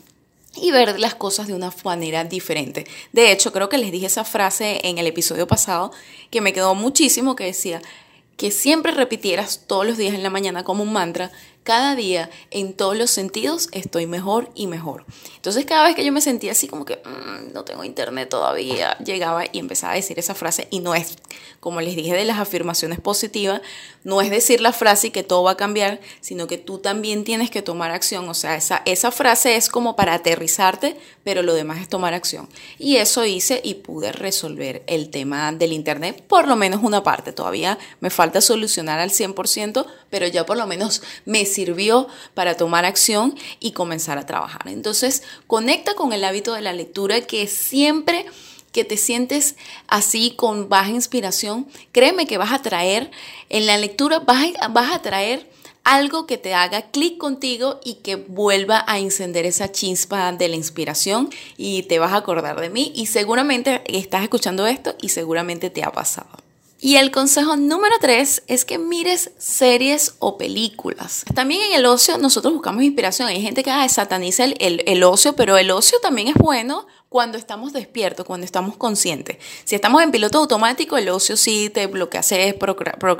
y 0.55 0.71
ver 0.71 0.97
las 1.01 1.15
cosas 1.15 1.47
de 1.47 1.53
una 1.53 1.69
manera 1.83 2.23
diferente. 2.23 2.87
De 3.11 3.33
hecho, 3.33 3.51
creo 3.51 3.67
que 3.67 3.77
les 3.77 3.91
dije 3.91 4.05
esa 4.05 4.23
frase 4.23 4.79
en 4.85 4.99
el 4.99 5.07
episodio 5.07 5.47
pasado 5.47 5.91
que 6.29 6.39
me 6.39 6.53
quedó 6.53 6.73
muchísimo, 6.73 7.35
que 7.35 7.43
decía 7.43 7.81
que 8.37 8.51
siempre 8.51 8.93
repitieras 8.93 9.65
todos 9.67 9.85
los 9.85 9.97
días 9.97 10.13
en 10.13 10.23
la 10.23 10.29
mañana 10.29 10.63
como 10.63 10.81
un 10.81 10.93
mantra, 10.93 11.29
cada 11.69 11.95
día, 11.95 12.31
en 12.49 12.73
todos 12.73 12.97
los 12.97 13.11
sentidos, 13.11 13.69
estoy 13.73 14.07
mejor 14.07 14.49
y 14.55 14.65
mejor. 14.65 15.05
Entonces 15.35 15.67
cada 15.67 15.85
vez 15.85 15.95
que 15.95 16.03
yo 16.03 16.11
me 16.11 16.19
sentía 16.19 16.53
así 16.53 16.67
como 16.67 16.83
que 16.83 16.95
mm, 16.95 17.53
no 17.53 17.63
tengo 17.63 17.83
internet 17.83 18.27
todavía, 18.27 18.97
llegaba 18.97 19.43
y 19.51 19.59
empezaba 19.59 19.93
a 19.93 19.95
decir 19.95 20.17
esa 20.17 20.33
frase 20.33 20.67
y 20.71 20.79
no 20.79 20.95
es, 20.95 21.17
como 21.59 21.79
les 21.79 21.95
dije 21.95 22.15
de 22.15 22.25
las 22.25 22.39
afirmaciones 22.39 22.99
positivas, 22.99 23.61
no 24.03 24.21
es 24.21 24.31
decir 24.31 24.61
la 24.61 24.73
frase 24.73 25.07
y 25.07 25.11
que 25.11 25.23
todo 25.23 25.43
va 25.43 25.51
a 25.51 25.57
cambiar, 25.57 25.99
sino 26.21 26.47
que 26.47 26.57
tú 26.57 26.79
también 26.79 27.23
tienes 27.23 27.51
que 27.51 27.61
tomar 27.61 27.91
acción. 27.91 28.27
O 28.29 28.33
sea, 28.33 28.55
esa, 28.55 28.81
esa 28.85 29.11
frase 29.11 29.55
es 29.55 29.69
como 29.69 29.95
para 29.95 30.15
aterrizarte, 30.15 30.97
pero 31.23 31.43
lo 31.43 31.53
demás 31.53 31.79
es 31.81 31.89
tomar 31.89 32.13
acción. 32.13 32.49
Y 32.77 32.95
eso 32.95 33.25
hice 33.25 33.61
y 33.63 33.75
pude 33.75 34.11
resolver 34.11 34.83
el 34.87 35.09
tema 35.09 35.51
del 35.51 35.73
internet, 35.73 36.23
por 36.27 36.47
lo 36.47 36.55
menos 36.55 36.81
una 36.81 37.03
parte. 37.03 37.31
Todavía 37.31 37.77
me 37.99 38.09
falta 38.09 38.41
solucionar 38.41 38.99
al 38.99 39.11
100%, 39.11 39.85
pero 40.09 40.27
ya 40.27 40.45
por 40.45 40.57
lo 40.57 40.65
menos 40.65 41.03
me 41.25 41.45
sirvió 41.59 42.07
para 42.33 42.55
tomar 42.55 42.85
acción 42.85 43.35
y 43.59 43.71
comenzar 43.71 44.17
a 44.17 44.25
trabajar. 44.25 44.67
Entonces, 44.67 45.23
conecta 45.45 45.93
con 45.93 46.13
el 46.13 46.23
hábito 46.23 46.53
de 46.53 46.61
la 46.61 46.71
lectura 46.71 47.19
que 47.21 47.47
siempre 47.47 48.25
que 48.71 48.85
te 48.85 48.97
sientes 48.97 49.55
así 49.87 50.31
con 50.37 50.69
baja 50.69 50.91
inspiración, 50.91 51.67
créeme 51.91 52.27
que 52.27 52.37
vas 52.37 52.53
a 52.53 52.61
traer, 52.61 53.11
en 53.49 53.65
la 53.65 53.77
lectura 53.77 54.19
vas 54.19 54.45
a, 54.61 55.01
traer 55.01 55.49
algo 55.83 56.27
que 56.27 56.37
te 56.37 56.53
haga 56.53 56.91
clic 56.91 57.17
contigo 57.17 57.79
y 57.83 57.95
que 57.95 58.15
vuelva 58.15 58.85
a 58.87 58.99
encender 58.99 59.45
esa 59.45 59.71
chispa 59.71 60.31
de 60.31 60.47
la 60.47 60.55
inspiración 60.55 61.29
y 61.57 61.83
te 61.83 61.99
vas 61.99 62.13
a 62.13 62.17
acordar 62.17 62.61
de 62.61 62.69
mí 62.69 62.93
y 62.95 63.07
seguramente 63.07 63.81
estás 63.85 64.23
escuchando 64.23 64.67
esto 64.67 64.95
y 65.01 65.09
seguramente 65.09 65.69
te 65.69 65.83
ha 65.83 65.91
pasado. 65.91 66.29
Y 66.81 66.95
el 66.95 67.11
consejo 67.11 67.57
número 67.57 67.95
tres 67.99 68.41
es 68.47 68.63
que 68.63 68.77
mires 68.77 69.31
series 69.37 70.15
o 70.19 70.37
películas. 70.37 71.25
También 71.35 71.61
en 71.61 71.73
el 71.73 71.85
ocio 71.85 72.17
nosotros 72.17 72.53
buscamos 72.53 72.83
inspiración. 72.83 73.27
Hay 73.27 73.41
gente 73.41 73.63
que 73.63 73.71
ah, 73.71 73.87
sataniza 73.89 74.45
el, 74.45 74.83
el 74.85 75.03
ocio, 75.03 75.35
pero 75.35 75.57
el 75.57 75.71
ocio 75.71 75.99
también 76.01 76.29
es 76.29 76.35
bueno 76.35 76.87
cuando 77.09 77.39
estamos 77.39 77.73
despiertos, 77.73 78.23
cuando 78.23 78.45
estamos 78.45 78.77
conscientes. 78.77 79.37
Si 79.65 79.73
estamos 79.73 80.03
en 80.03 80.11
piloto 80.11 80.37
automático, 80.37 80.95
el 80.95 81.09
ocio 81.09 81.37
sí 81.37 81.71
te, 81.71 81.87
lo 81.87 82.07
que 82.07 82.19
hace 82.19 82.47
es 82.47 82.55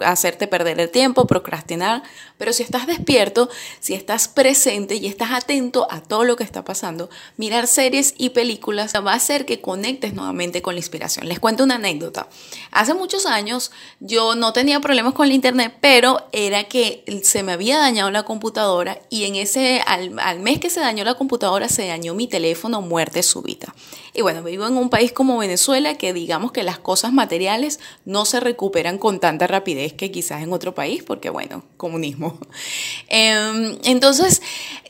hacerte 0.06 0.48
perder 0.48 0.80
el 0.80 0.92
tiempo, 0.92 1.26
procrastinar, 1.26 2.04
pero 2.38 2.54
si 2.54 2.62
estás 2.62 2.86
despierto, 2.86 3.50
si 3.80 3.96
estás 3.96 4.28
presente 4.28 4.96
y 4.96 5.08
estás 5.08 5.32
atento 5.32 5.88
a 5.90 6.02
todo 6.02 6.24
lo 6.24 6.36
que 6.36 6.44
está 6.44 6.64
pasando, 6.64 7.10
mirar 7.36 7.66
series 7.66 8.14
y 8.16 8.30
películas 8.30 8.94
va 8.94 9.14
a 9.14 9.16
hacer 9.16 9.48
que 9.48 9.60
conectes 9.60 10.14
nuevamente 10.14 10.62
con 10.62 10.76
la 10.76 10.80
inspiración. 10.80 11.28
Les 11.28 11.40
cuento 11.40 11.64
una 11.64 11.76
anécdota. 11.76 12.28
Hace 12.70 12.94
muchos 12.94 13.26
años 13.26 13.72
yo 14.00 14.36
no 14.36 14.54
tenía 14.54 14.80
problemas 14.82 15.16
con 15.16 15.26
el 15.26 15.34
internet, 15.34 15.76
pero 15.82 16.28
era 16.32 16.66
que 16.66 17.04
se 17.24 17.42
me 17.42 17.54
había 17.54 17.80
dañado 17.80 18.12
la 18.12 18.22
computadora 18.22 19.00
y 19.10 19.24
en 19.24 19.36
ese 19.36 19.82
al, 19.88 20.20
al 20.20 20.40
mes 20.42 20.60
que 20.60 20.70
se 20.70 20.80
dañó 20.80 21.04
la 21.04 21.16
computadora 21.16 21.68
se 21.70 21.88
dañó 21.88 22.14
mi 22.14 22.28
teléfono 22.28 22.82
muerte 22.82 23.24
súbita. 23.24 23.74
Y 24.14 24.22
bueno, 24.22 24.44
vivo 24.44 24.68
en 24.68 24.76
un 24.78 24.90
país 24.90 25.12
como 25.12 25.38
Venezuela 25.38 25.96
que 25.96 26.14
digamos 26.14 26.52
que 26.52 26.64
las 26.64 26.80
cosas 26.80 27.14
materiales 27.14 27.80
no 28.06 28.26
se 28.26 28.40
recuperan 28.40 28.98
con 28.98 29.20
tanta 29.20 29.48
rapidez 29.48 29.94
que 29.94 30.12
quizás 30.12 30.42
en 30.42 30.52
otro 30.52 30.74
país, 30.74 31.04
porque 31.04 31.30
bueno, 31.30 31.64
comunismo. 31.78 32.38
Em, 33.08 33.78
entonces, 33.84 34.42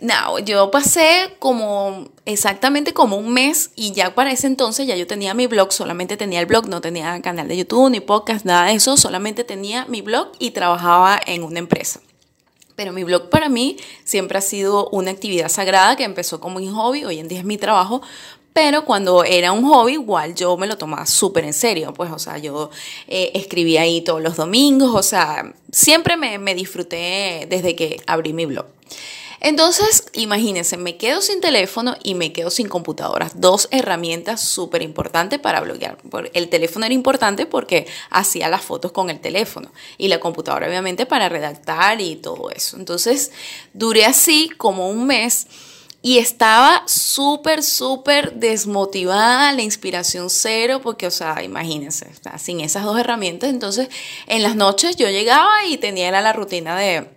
no, 0.01 0.39
yo 0.39 0.72
pasé 0.72 1.36
como 1.39 2.10
exactamente 2.25 2.93
como 2.93 3.17
un 3.17 3.31
mes 3.31 3.72
y 3.75 3.91
ya 3.93 4.13
para 4.13 4.31
ese 4.31 4.48
entonces 4.48 4.88
ya 4.88 4.96
yo 4.96 5.08
tenía 5.08 5.34
mi 5.34 5.48
blog, 5.48 5.72
solamente 5.72 6.17
tenía 6.17 6.39
el 6.39 6.46
blog, 6.46 6.67
no 6.67 6.81
tenía 6.81 7.22
canal 7.22 7.48
de 7.48 7.58
YouTube 7.58 7.89
ni 7.89 8.00
podcast, 8.00 8.46
nada 8.46 8.67
de 8.67 8.74
eso, 8.74 8.98
solamente 8.98 9.43
tenía 9.43 9.86
mi 9.86 10.01
blog 10.01 10.31
y 10.39 10.51
trabajaba 10.51 11.19
en 11.25 11.43
una 11.43 11.60
empresa. 11.60 12.01
Pero 12.75 12.93
mi 12.93 13.03
blog 13.03 13.29
para 13.29 13.50
mí 13.50 13.75
siempre 14.05 14.38
ha 14.38 14.41
sido 14.41 14.89
una 14.91 15.12
actividad 15.12 15.50
sagrada 15.50 15.98
que 15.98 16.05
empezó 16.05 16.39
como 16.39 16.60
un 16.60 16.74
hobby, 16.74 17.03
hoy 17.03 17.19
en 17.19 17.27
día 17.27 17.39
es 17.39 17.46
mi 17.46 17.58
trabajo, 17.58 18.01
pero 18.53 18.86
cuando 18.86 19.24
era 19.24 19.51
un 19.51 19.63
hobby, 19.63 19.94
igual 19.94 20.36
yo 20.36 20.58
me 20.58 20.68
lo 20.68 20.77
tomaba 20.77 21.06
súper 21.06 21.46
en 21.46 21.53
serio, 21.53 21.94
pues, 21.94 22.12
o 22.12 22.20
sea, 22.20 22.38
yo 22.38 22.70
eh, 23.08 23.32
escribía 23.34 23.82
ahí 23.82 24.01
todos 24.01 24.22
los 24.22 24.36
domingos, 24.36 24.94
o 24.94 25.03
sea, 25.03 25.53
siempre 25.72 26.18
me, 26.18 26.38
me 26.39 26.56
disfruté 26.56 27.48
desde 27.50 27.75
que 27.75 28.01
abrí 28.08 28.34
mi 28.34 28.46
blog. 28.46 28.65
Entonces, 29.41 30.06
imagínense, 30.13 30.75
me 30.75 30.98
quedo 30.98 31.22
sin 31.22 31.39
teléfono 31.39 31.96
y 32.03 32.13
me 32.13 32.34
quedo 32.34 32.50
sin 32.50 32.68
computadoras. 32.68 33.39
Dos 33.39 33.70
herramientas 33.72 34.41
súper 34.41 34.82
importantes 34.82 35.39
para 35.39 35.62
bloguear. 35.62 35.98
El 36.34 36.50
teléfono 36.50 36.86
era 36.86 36.94
importante 36.94 37.46
porque 37.46 37.88
hacía 38.10 38.50
las 38.50 38.62
fotos 38.62 38.91
con 38.91 39.10
el 39.10 39.22
teléfono 39.22 39.72
y 39.98 40.10
la 40.10 40.20
computadora 40.20 40.68
obviamente 40.68 41.06
para 41.06 41.29
redactar 41.29 42.01
y 42.01 42.18
todo 42.18 42.50
eso. 42.51 42.75
Entonces, 42.75 43.32
duré 43.74 44.06
así 44.06 44.50
como 44.58 44.89
un 44.89 45.08
mes 45.08 45.48
y 46.01 46.18
estaba 46.18 46.84
súper, 46.88 47.62
súper 47.62 48.36
desmotivada, 48.36 49.51
la 49.51 49.62
inspiración 49.62 50.29
cero, 50.29 50.79
porque, 50.82 51.08
o 51.08 51.12
sea, 51.12 51.44
imagínense, 51.44 52.08
sin 52.38 52.62
esas 52.62 52.86
dos 52.86 52.98
herramientas. 52.98 53.50
Entonces, 53.50 53.89
en 54.27 54.41
las 54.41 54.56
noches 54.56 54.96
yo 54.96 55.10
llegaba 55.10 55.65
y 55.68 55.77
tenía 55.77 56.10
la, 56.12 56.32
rutina 56.32 56.77
de 56.77 57.10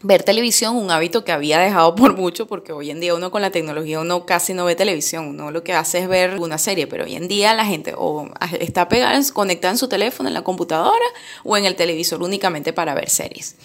ver 0.00 0.22
televisión, 0.22 0.76
un 0.76 0.90
hábito 0.90 1.24
que 1.24 1.32
había 1.32 1.58
dejado 1.58 1.94
por 1.96 2.16
mucho, 2.16 2.46
porque 2.46 2.72
hoy 2.72 2.90
en 2.90 3.00
día 3.00 3.14
uno 3.14 3.30
con 3.30 3.42
la 3.42 3.50
tecnología 3.50 4.00
uno 4.00 4.24
casi 4.24 4.54
no 4.54 4.64
ve 4.64 4.76
televisión, 4.76 5.26
uno 5.26 5.50
lo 5.50 5.62
que 5.62 5.74
hace 5.74 5.98
es 5.98 6.08
ver 6.08 6.38
una 6.40 6.56
serie, 6.56 6.86
pero 6.86 7.04
hoy 7.04 7.16
en 7.16 7.28
día 7.28 7.52
la 7.52 7.66
gente 7.66 7.92
o 7.98 8.30
está 8.58 8.88
pegada, 8.88 9.20
conectada 9.34 9.72
en 9.72 9.78
su 9.78 9.88
teléfono, 9.88 10.30
en 10.30 10.34
la 10.34 10.42
computadora 10.42 11.04
o 11.44 11.58
en 11.58 11.66
el 11.66 11.76
televisor 11.76 12.22
únicamente 12.22 12.72
para 12.72 12.94
ver 12.94 13.10
series. 13.10 13.56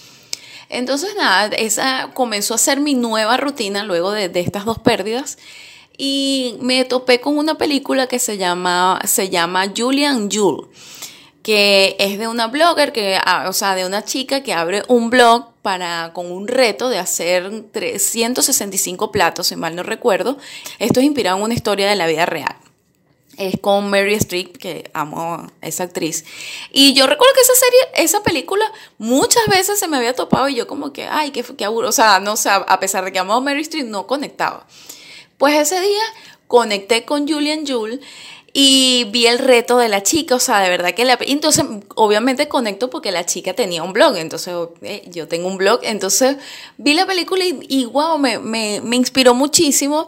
Entonces, 0.70 1.16
nada, 1.16 1.56
esa 1.56 2.12
comenzó 2.14 2.54
a 2.54 2.58
ser 2.58 2.80
mi 2.80 2.94
nueva 2.94 3.38
rutina 3.38 3.84
luego 3.84 4.12
de, 4.12 4.32
estas 4.36 4.66
dos 4.66 4.80
pérdidas. 4.80 5.38
Y 5.98 6.58
me 6.62 6.86
topé 6.86 7.20
con 7.20 7.38
una 7.38 7.56
película 7.56 8.08
que 8.08 8.20
se 8.20 8.38
llama, 8.38 9.00
se 9.06 9.30
llama 9.30 9.72
Julian 9.76 10.30
Jule, 10.30 10.68
que 11.42 11.96
es 12.00 12.20
de 12.20 12.28
una 12.28 12.48
blogger, 12.48 12.92
que, 12.92 13.18
ah, 13.24 13.46
o 13.50 13.54
sea, 13.54 13.74
de 13.74 13.86
una 13.86 14.04
chica 14.04 14.44
que 14.44 14.54
abre 14.54 14.84
un 14.90 15.10
blog 15.10 15.54
para, 15.64 16.12
con 16.14 16.32
un 16.32 16.48
reto 16.48 16.90
de 16.90 17.00
hacer 17.00 17.64
365 17.72 19.12
platos, 19.12 19.48
si 19.48 19.56
mal 19.56 19.76
no 19.76 19.84
recuerdo. 19.84 20.38
Esto 20.78 21.00
es 21.00 21.10
una 21.10 21.54
historia 21.54 21.90
de 21.90 21.96
la 21.96 22.06
vida 22.06 22.26
real 22.26 22.56
es 23.38 23.60
con 23.62 23.90
Mary 23.90 24.16
Streep, 24.16 24.58
que 24.58 24.90
amo 24.94 25.48
esa 25.62 25.84
actriz. 25.84 26.26
Y 26.72 26.94
yo 26.94 27.08
recuerdo 27.08 27.34
que 27.36 27.42
esa 27.42 27.54
serie, 27.56 28.04
esa 28.04 28.24
película, 28.24 28.72
muchas 28.98 29.46
veces 29.48 29.80
se 29.80 29.88
me 29.88 29.98
había 29.98 30.14
topado 30.14 30.50
y 30.50 30.56
yo 30.56 30.68
como 30.68 30.92
que, 30.92 31.08
ay, 31.08 31.32
qué, 31.32 31.44
qué 31.44 31.66
aburro. 31.66 31.90
O 31.90 31.94
sea, 31.94 32.20
no 32.20 32.36
sé, 32.36 32.50
a 32.50 32.80
pesar 32.80 33.06
de 33.06 33.12
que 33.12 33.20
amo 33.20 33.34
a 33.34 33.42
Mary 33.42 33.62
Streep, 33.62 33.86
no 33.86 34.08
conectaba. 34.08 34.66
Pues 35.38 35.56
ese 35.56 35.80
día 35.80 36.04
conecté 36.48 37.06
con 37.06 37.28
Julian 37.28 37.66
Jule 37.66 38.00
y 38.54 39.04
vi 39.12 39.28
el 39.28 39.38
reto 39.38 39.78
de 39.78 39.88
la 39.88 40.02
chica, 40.02 40.34
o 40.34 40.40
sea, 40.40 40.62
de 40.62 40.70
verdad 40.70 40.96
que 40.96 41.06
la... 41.06 41.20
Entonces, 41.22 41.64
obviamente 41.94 42.48
conecto 42.48 42.90
porque 42.90 43.12
la 43.12 43.24
chica 43.24 43.54
tenía 43.54 43.84
un 43.84 43.94
blog, 43.94 44.18
entonces 44.18 44.56
yo 45.12 45.28
tengo 45.28 45.48
un 45.48 45.58
blog, 45.58 45.82
entonces 45.84 46.38
vi 46.78 46.96
la 46.96 47.06
película 47.06 47.46
y, 47.46 47.60
y 47.70 47.86
wow, 47.86 48.18
me, 48.18 48.40
me, 48.40 48.82
me 48.82 48.96
inspiró 48.96 49.36
muchísimo 49.36 50.08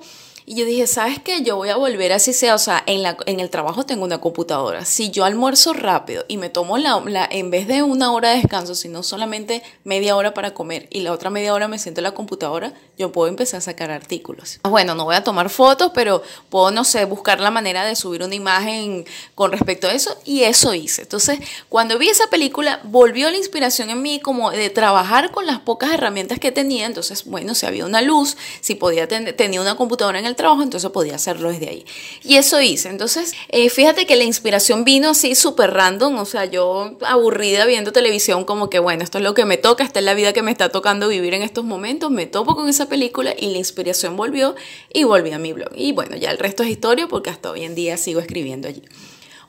Y 0.49 0.55
yo 0.55 0.65
dije, 0.65 0.87
¿sabes 0.87 1.19
qué? 1.19 1.43
Yo 1.43 1.57
voy 1.57 1.69
a 1.69 1.75
volver 1.75 2.11
así 2.11 2.33
sea, 2.33 2.55
o 2.55 2.57
sea, 2.57 2.81
en, 2.87 3.03
la, 3.03 3.15
en 3.27 3.39
el 3.39 3.51
trabajo 3.51 3.85
tengo 3.85 4.03
una 4.03 4.19
computadora. 4.19 4.83
Si 4.83 5.11
yo 5.11 5.23
almuerzo 5.23 5.73
rápido 5.73 6.25
y 6.27 6.37
me 6.37 6.49
tomo 6.49 6.79
la, 6.79 6.99
la, 7.05 7.29
en 7.29 7.51
vez 7.51 7.67
de 7.67 7.83
una 7.83 8.11
hora 8.11 8.31
de 8.31 8.37
descanso, 8.37 8.73
sino 8.73 9.03
solamente 9.03 9.61
media 9.83 10.15
hora 10.15 10.33
para 10.33 10.55
comer 10.55 10.87
y 10.89 11.01
la 11.01 11.11
otra 11.11 11.29
media 11.29 11.53
hora 11.53 11.67
me 11.67 11.77
siento 11.77 11.99
en 12.01 12.05
la 12.05 12.15
computadora, 12.15 12.73
yo 12.97 13.11
puedo 13.11 13.27
empezar 13.27 13.59
a 13.59 13.61
sacar 13.61 13.91
artículos. 13.91 14.59
Bueno, 14.63 14.95
no 14.95 15.05
voy 15.05 15.17
a 15.17 15.23
tomar 15.23 15.51
fotos, 15.51 15.91
pero 15.93 16.23
puedo, 16.49 16.71
no 16.71 16.83
sé, 16.83 17.05
buscar 17.05 17.39
la 17.39 17.51
manera 17.51 17.85
de 17.85 17.95
subir 17.95 18.23
una 18.23 18.33
imagen 18.33 19.05
con 19.35 19.51
respecto 19.51 19.85
a 19.85 19.93
eso 19.93 20.17
y 20.25 20.45
eso 20.45 20.73
hice. 20.73 21.03
Entonces, 21.03 21.37
cuando 21.69 21.99
vi 21.99 22.09
esa 22.09 22.25
película, 22.31 22.79
volvió 22.85 23.29
la 23.29 23.37
inspiración 23.37 23.91
en 23.91 24.01
mí 24.01 24.19
como 24.19 24.49
de 24.49 24.71
trabajar 24.71 25.29
con 25.29 25.45
las 25.45 25.59
pocas 25.59 25.93
herramientas 25.93 26.39
que 26.39 26.51
tenía. 26.51 26.87
Entonces, 26.87 27.25
bueno, 27.25 27.53
si 27.53 27.67
había 27.67 27.85
una 27.85 28.01
luz, 28.01 28.35
si 28.61 28.73
podía 28.73 29.07
tenía 29.07 29.61
una 29.61 29.75
computadora 29.75 30.17
en 30.17 30.25
el 30.25 30.38
trabajo, 30.39 30.63
entonces 30.63 30.89
podía 30.89 31.15
hacerlo 31.15 31.49
desde 31.49 31.69
ahí. 31.69 31.85
Y 32.23 32.37
eso 32.37 32.59
hice. 32.61 32.89
Entonces, 32.89 33.33
eh, 33.49 33.69
fíjate 33.69 34.05
que 34.05 34.15
la 34.15 34.23
inspiración 34.23 34.85
vino 34.85 35.09
así 35.09 35.35
súper 35.35 35.73
random, 35.73 36.17
o 36.17 36.25
sea, 36.25 36.45
yo 36.45 36.97
aburrida 37.05 37.65
viendo 37.65 37.91
televisión 37.91 38.45
como 38.45 38.69
que, 38.69 38.79
bueno, 38.79 39.03
esto 39.03 39.17
es 39.17 39.23
lo 39.23 39.33
que 39.33 39.45
me 39.45 39.57
toca, 39.57 39.83
esta 39.83 39.99
es 39.99 40.05
la 40.05 40.13
vida 40.13 40.33
que 40.33 40.41
me 40.41 40.51
está 40.51 40.69
tocando 40.69 41.09
vivir 41.09 41.33
en 41.33 41.41
estos 41.41 41.65
momentos, 41.65 42.09
me 42.09 42.25
topo 42.25 42.55
con 42.55 42.69
esa 42.69 42.87
película 42.87 43.33
y 43.37 43.51
la 43.51 43.57
inspiración 43.57 44.15
volvió 44.15 44.55
y 44.93 45.03
volví 45.03 45.31
a 45.31 45.39
mi 45.39 45.53
blog. 45.53 45.71
Y 45.75 45.91
bueno, 45.91 46.15
ya 46.15 46.31
el 46.31 46.37
resto 46.37 46.63
es 46.63 46.69
historia 46.69 47.07
porque 47.07 47.29
hasta 47.29 47.51
hoy 47.51 47.65
en 47.65 47.75
día 47.75 47.97
sigo 47.97 48.21
escribiendo 48.21 48.67
allí. 48.69 48.83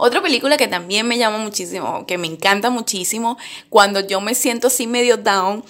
Otra 0.03 0.23
película 0.23 0.57
que 0.57 0.67
también 0.67 1.07
me 1.07 1.19
llama 1.19 1.39
muchísimo, 1.39 2.07
que 2.07 2.17
me 2.17 2.27
encanta 2.27 2.71
muchísimo, 2.71 3.37
cuando 3.69 4.01
yo 4.01 4.21
me 4.21 4.35
siento 4.35 4.69
así 4.69 4.87
medio 4.87 5.19
down, 5.19 5.63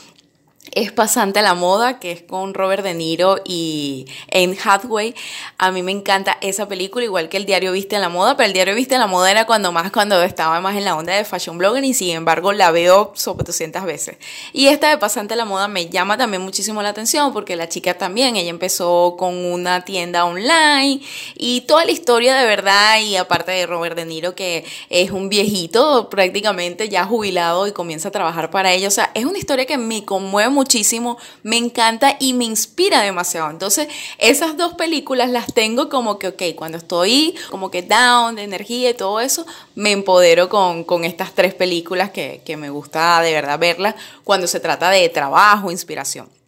es 0.72 0.92
Pasante 0.92 1.38
a 1.38 1.42
la 1.42 1.54
Moda, 1.54 1.98
que 1.98 2.12
es 2.12 2.22
con 2.22 2.52
Robert 2.52 2.84
De 2.84 2.92
Niro 2.92 3.38
y 3.44 4.04
Anne 4.32 4.56
Hathaway. 4.62 5.14
A 5.56 5.72
mí 5.72 5.82
me 5.82 5.90
encanta 5.90 6.36
esa 6.42 6.68
película, 6.68 7.04
igual 7.04 7.30
que 7.30 7.38
el 7.38 7.46
diario 7.46 7.72
Viste 7.72 7.96
a 7.96 7.98
la 7.98 8.10
Moda, 8.10 8.36
pero 8.36 8.46
el 8.46 8.52
diario 8.52 8.74
Viste 8.74 8.94
a 8.94 8.98
la 8.98 9.06
Moda 9.06 9.30
era 9.30 9.46
cuando 9.46 9.72
más 9.72 9.90
cuando 9.90 10.22
estaba 10.22 10.60
más 10.60 10.76
en 10.76 10.84
la 10.84 10.96
onda 10.96 11.14
de 11.14 11.24
fashion 11.24 11.56
blogger 11.56 11.82
y 11.82 11.94
sin 11.94 12.10
embargo 12.10 12.52
la 12.52 12.70
veo 12.70 13.12
sobre 13.14 13.44
200 13.44 13.84
veces. 13.84 14.18
Y 14.52 14.68
esta 14.68 14.90
de 14.90 14.98
Pasante 14.98 15.34
a 15.34 15.36
la 15.38 15.46
Moda 15.46 15.66
me 15.66 15.88
llama 15.88 16.18
también 16.18 16.42
muchísimo 16.42 16.82
la 16.82 16.90
atención 16.90 17.32
porque 17.32 17.56
la 17.56 17.68
chica 17.68 17.94
también, 17.94 18.36
ella 18.36 18.50
empezó 18.50 19.16
con 19.18 19.34
una 19.34 19.84
tienda 19.86 20.26
online 20.26 21.00
y 21.36 21.62
toda 21.62 21.86
la 21.86 21.90
historia 21.90 22.34
de 22.34 22.46
verdad 22.46 23.00
y 23.00 23.16
aparte 23.16 23.52
de 23.52 23.66
Robert 23.66 23.96
De 23.96 24.04
Niro 24.04 24.34
que 24.34 24.64
es 24.90 25.10
un 25.10 25.30
viejito 25.30 26.10
prácticamente 26.10 26.90
ya 26.90 27.06
jubilado 27.06 27.66
y 27.66 27.72
comienza 27.72 28.08
a 28.08 28.12
trabajar 28.12 28.50
para 28.50 28.72
ella. 28.72 28.88
O 28.88 28.92
sea, 28.92 29.10
es 29.14 29.24
una 29.24 29.38
historia 29.38 29.64
que 29.64 29.78
me 29.78 30.04
conmueve 30.04 30.49
muchísimo, 30.50 31.18
me 31.42 31.56
encanta 31.56 32.16
y 32.18 32.32
me 32.32 32.44
inspira 32.44 33.02
demasiado. 33.02 33.50
Entonces, 33.50 33.88
esas 34.18 34.56
dos 34.56 34.74
películas 34.74 35.30
las 35.30 35.52
tengo 35.52 35.88
como 35.88 36.18
que, 36.18 36.28
ok, 36.28 36.42
cuando 36.56 36.78
estoy 36.78 37.34
como 37.50 37.70
que 37.70 37.82
down 37.82 38.36
de 38.36 38.42
energía 38.42 38.90
y 38.90 38.94
todo 38.94 39.20
eso, 39.20 39.46
me 39.74 39.92
empodero 39.92 40.48
con, 40.48 40.84
con 40.84 41.04
estas 41.04 41.32
tres 41.32 41.54
películas 41.54 42.10
que, 42.10 42.42
que 42.44 42.56
me 42.56 42.70
gusta 42.70 43.20
de 43.22 43.32
verdad 43.32 43.58
verlas 43.58 43.94
cuando 44.24 44.46
se 44.46 44.60
trata 44.60 44.90
de 44.90 45.08
trabajo, 45.08 45.70
inspiración. 45.70 46.39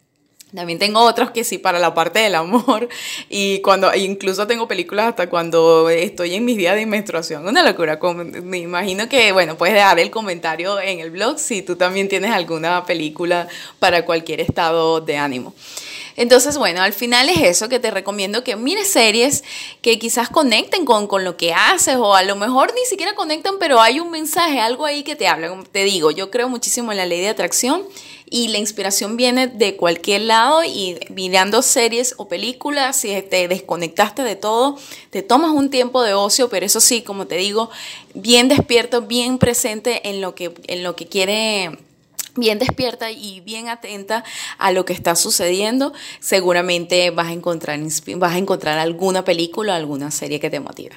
También 0.55 0.77
tengo 0.77 0.99
otros 0.99 1.31
que 1.31 1.43
sí 1.43 1.57
para 1.57 1.79
la 1.79 1.95
parte 1.95 2.19
del 2.19 2.35
amor 2.35 2.87
y 3.27 3.59
cuando 3.61 3.91
e 3.91 3.99
incluso 3.99 4.45
tengo 4.45 4.67
películas 4.67 5.07
hasta 5.07 5.27
cuando 5.27 5.89
estoy 5.89 6.35
en 6.35 6.45
mis 6.45 6.57
días 6.57 6.75
de 6.75 6.85
menstruación. 6.85 7.47
Una 7.47 7.63
locura. 7.63 7.99
Me 8.43 8.59
imagino 8.59 9.09
que, 9.09 9.31
bueno, 9.31 9.57
puedes 9.57 9.73
dejar 9.73 9.99
el 9.99 10.11
comentario 10.11 10.79
en 10.79 10.99
el 10.99 11.09
blog 11.09 11.39
si 11.39 11.63
tú 11.63 11.75
también 11.75 12.07
tienes 12.07 12.31
alguna 12.31 12.85
película 12.85 13.47
para 13.79 14.05
cualquier 14.05 14.41
estado 14.41 15.01
de 15.01 15.17
ánimo. 15.17 15.55
Entonces, 16.15 16.57
bueno, 16.57 16.81
al 16.81 16.93
final 16.93 17.29
es 17.29 17.41
eso 17.41 17.69
que 17.69 17.79
te 17.79 17.91
recomiendo 17.91 18.43
que 18.43 18.55
mires 18.55 18.89
series 18.89 19.43
que 19.81 19.99
quizás 19.99 20.29
conecten 20.29 20.85
con, 20.85 21.07
con, 21.07 21.23
lo 21.23 21.37
que 21.37 21.53
haces 21.53 21.95
o 21.95 22.15
a 22.15 22.23
lo 22.23 22.35
mejor 22.35 22.73
ni 22.75 22.85
siquiera 22.85 23.15
conectan, 23.15 23.55
pero 23.59 23.81
hay 23.81 23.99
un 23.99 24.11
mensaje, 24.11 24.59
algo 24.59 24.85
ahí 24.85 25.03
que 25.03 25.15
te 25.15 25.27
habla. 25.27 25.51
te 25.71 25.83
digo, 25.83 26.11
yo 26.11 26.29
creo 26.29 26.49
muchísimo 26.49 26.91
en 26.91 26.97
la 26.97 27.05
ley 27.05 27.21
de 27.21 27.29
atracción 27.29 27.83
y 28.33 28.47
la 28.47 28.57
inspiración 28.57 29.15
viene 29.15 29.45
de 29.45 29.75
cualquier 29.75 30.21
lado 30.21 30.63
y 30.63 30.97
mirando 31.09 31.61
series 31.61 32.15
o 32.17 32.27
películas, 32.27 32.95
si 32.95 33.09
te 33.21 33.47
desconectaste 33.47 34.23
de 34.23 34.35
todo, 34.35 34.77
te 35.11 35.21
tomas 35.21 35.51
un 35.51 35.69
tiempo 35.69 36.01
de 36.01 36.15
ocio, 36.15 36.49
pero 36.49 36.65
eso 36.65 36.79
sí, 36.79 37.03
como 37.03 37.27
te 37.27 37.35
digo, 37.35 37.69
bien 38.15 38.47
despierto, 38.47 39.03
bien 39.03 39.37
presente 39.37 40.09
en 40.09 40.19
lo 40.19 40.33
que, 40.33 40.51
en 40.65 40.81
lo 40.81 40.95
que 40.95 41.05
quiere 41.05 41.77
bien 42.35 42.59
despierta 42.59 43.11
y 43.11 43.41
bien 43.41 43.69
atenta 43.69 44.23
a 44.57 44.71
lo 44.71 44.85
que 44.85 44.93
está 44.93 45.15
sucediendo, 45.15 45.93
seguramente 46.19 47.09
vas 47.11 47.27
a 47.27 47.33
encontrar, 47.33 47.79
vas 48.17 48.33
a 48.33 48.37
encontrar 48.37 48.79
alguna 48.79 49.23
película 49.23 49.73
o 49.73 49.75
alguna 49.75 50.11
serie 50.11 50.39
que 50.39 50.49
te 50.49 50.59
motive. 50.59 50.95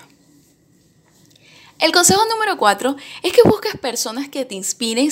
El 1.79 1.92
consejo 1.92 2.25
número 2.31 2.57
cuatro 2.57 2.96
es 3.22 3.33
que 3.33 3.42
busques 3.44 3.77
personas 3.77 4.29
que 4.29 4.44
te 4.46 4.55
inspiren 4.55 5.11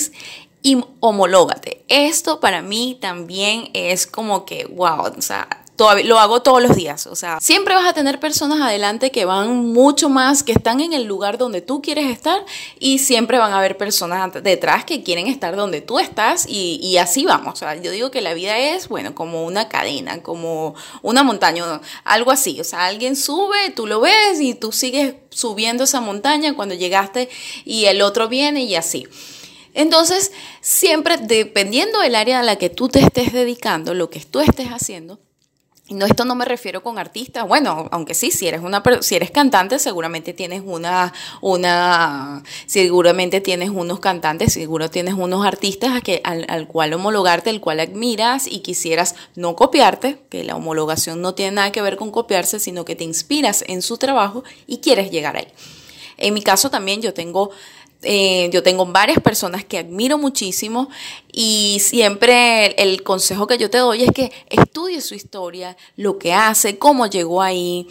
y 0.63 0.83
homológate. 0.99 1.83
Esto 1.87 2.39
para 2.39 2.63
mí 2.63 2.97
también 2.99 3.69
es 3.73 4.07
como 4.07 4.45
que, 4.45 4.65
wow, 4.65 5.13
o 5.15 5.21
sea, 5.21 5.64
lo 5.77 6.19
hago 6.19 6.41
todos 6.41 6.61
los 6.61 6.75
días. 6.75 7.07
O 7.07 7.15
sea, 7.15 7.39
siempre 7.41 7.75
vas 7.75 7.85
a 7.85 7.93
tener 7.93 8.19
personas 8.19 8.61
adelante 8.61 9.11
que 9.11 9.25
van 9.25 9.73
mucho 9.73 10.09
más, 10.09 10.43
que 10.43 10.53
están 10.53 10.79
en 10.79 10.93
el 10.93 11.03
lugar 11.03 11.37
donde 11.37 11.61
tú 11.61 11.81
quieres 11.81 12.09
estar 12.09 12.43
y 12.79 12.99
siempre 12.99 13.37
van 13.37 13.51
a 13.51 13.57
haber 13.57 13.77
personas 13.77 14.31
detrás 14.43 14.85
que 14.85 15.03
quieren 15.03 15.27
estar 15.27 15.55
donde 15.55 15.81
tú 15.81 15.99
estás 15.99 16.45
y, 16.47 16.79
y 16.81 16.97
así 16.97 17.25
vamos. 17.25 17.53
O 17.53 17.57
sea, 17.57 17.75
yo 17.75 17.91
digo 17.91 18.11
que 18.11 18.21
la 18.21 18.33
vida 18.33 18.57
es, 18.57 18.87
bueno, 18.87 19.15
como 19.15 19.45
una 19.45 19.67
cadena, 19.67 20.21
como 20.23 20.75
una 21.01 21.23
montaña, 21.23 21.81
algo 22.03 22.31
así. 22.31 22.59
O 22.61 22.63
sea, 22.63 22.85
alguien 22.85 23.15
sube, 23.15 23.71
tú 23.75 23.87
lo 23.87 23.99
ves 23.99 24.39
y 24.39 24.53
tú 24.53 24.71
sigues 24.71 25.15
subiendo 25.29 25.83
esa 25.83 25.99
montaña 26.01 26.55
cuando 26.55 26.75
llegaste 26.75 27.29
y 27.65 27.85
el 27.85 28.01
otro 28.01 28.29
viene 28.29 28.63
y 28.63 28.75
así. 28.75 29.07
Entonces, 29.73 30.31
siempre 30.61 31.17
dependiendo 31.17 31.99
del 31.99 32.15
área 32.15 32.39
a 32.39 32.43
la 32.43 32.55
que 32.55 32.69
tú 32.69 32.87
te 32.87 32.99
estés 32.99 33.33
dedicando, 33.33 33.93
lo 33.93 34.09
que 34.09 34.21
tú 34.21 34.39
estés 34.39 34.69
haciendo, 34.69 35.19
no, 35.89 36.07
esto 36.07 36.25
no 36.25 36.33
me 36.33 36.45
refiero 36.45 36.81
con 36.81 36.97
artistas. 36.97 37.47
Bueno, 37.47 37.87
aunque 37.91 38.15
sí, 38.15 38.31
si 38.31 38.47
eres 38.47 38.61
una 38.61 38.81
si 39.01 39.15
eres 39.15 39.29
cantante, 39.29 39.77
seguramente 39.77 40.33
tienes 40.33 40.63
una, 40.65 41.13
una, 41.41 42.41
seguramente 42.65 43.39
tienes 43.39 43.69
unos 43.69 43.99
cantantes, 43.99 44.53
seguro 44.53 44.89
tienes 44.89 45.13
unos 45.13 45.45
artistas 45.45 45.95
a 45.95 46.01
que, 46.01 46.21
al, 46.23 46.45
al 46.49 46.67
cual 46.67 46.93
homologarte, 46.93 47.51
el 47.51 47.61
cual 47.61 47.79
admiras 47.79 48.47
y 48.47 48.61
quisieras 48.61 49.15
no 49.35 49.55
copiarte, 49.55 50.23
que 50.29 50.43
la 50.43 50.55
homologación 50.55 51.21
no 51.21 51.35
tiene 51.35 51.51
nada 51.51 51.71
que 51.71 51.83
ver 51.83 51.97
con 51.97 52.09
copiarse, 52.09 52.59
sino 52.59 52.83
que 52.83 52.95
te 52.95 53.03
inspiras 53.03 53.63
en 53.67 53.83
su 53.83 53.97
trabajo 53.97 54.43
y 54.65 54.79
quieres 54.79 55.11
llegar 55.11 55.37
ahí. 55.37 55.47
En 56.17 56.33
mi 56.33 56.41
caso 56.41 56.69
también 56.71 57.01
yo 57.01 57.13
tengo 57.13 57.51
eh, 58.01 58.49
yo 58.51 58.61
tengo 58.61 58.85
varias 58.85 59.19
personas 59.19 59.65
que 59.65 59.79
admiro 59.79 60.17
muchísimo 60.17 60.89
y 61.31 61.79
siempre 61.79 62.67
el, 62.81 63.03
consejo 63.03 63.47
que 63.47 63.57
yo 63.57 63.69
te 63.69 63.79
doy 63.79 64.03
es 64.03 64.11
que 64.11 64.31
estudies 64.49 65.05
su 65.05 65.15
historia, 65.15 65.75
lo 65.95 66.19
que 66.19 66.33
hace, 66.33 66.77
cómo 66.77 67.07
llegó 67.07 67.41
ahí. 67.41 67.87